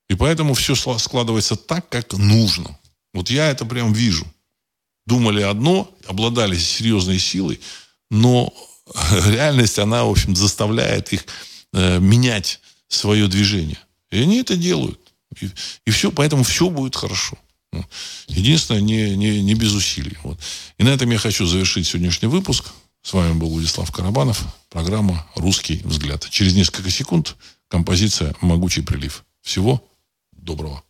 [0.08, 2.78] И поэтому все складывается так, как нужно.
[3.12, 4.26] Вот я это прям вижу.
[5.06, 7.60] Думали одно, обладали серьезной силой,
[8.10, 8.52] но
[9.26, 11.26] реальность, она, в общем, заставляет их
[11.72, 13.78] э, менять свое движение.
[14.10, 15.00] И они это делают.
[15.40, 15.50] И,
[15.86, 17.38] и все, поэтому все будет хорошо.
[17.72, 17.84] Ну,
[18.28, 20.16] единственное, не, не, не без усилий.
[20.22, 20.38] Вот.
[20.78, 22.72] И на этом я хочу завершить сегодняшний выпуск.
[23.02, 24.42] С вами был Владислав Карабанов.
[24.70, 26.28] Программа «Русский взгляд».
[26.30, 27.36] Через несколько секунд
[27.68, 29.24] композиция «Могучий прилив».
[29.42, 29.82] Всего
[30.32, 30.82] доброго.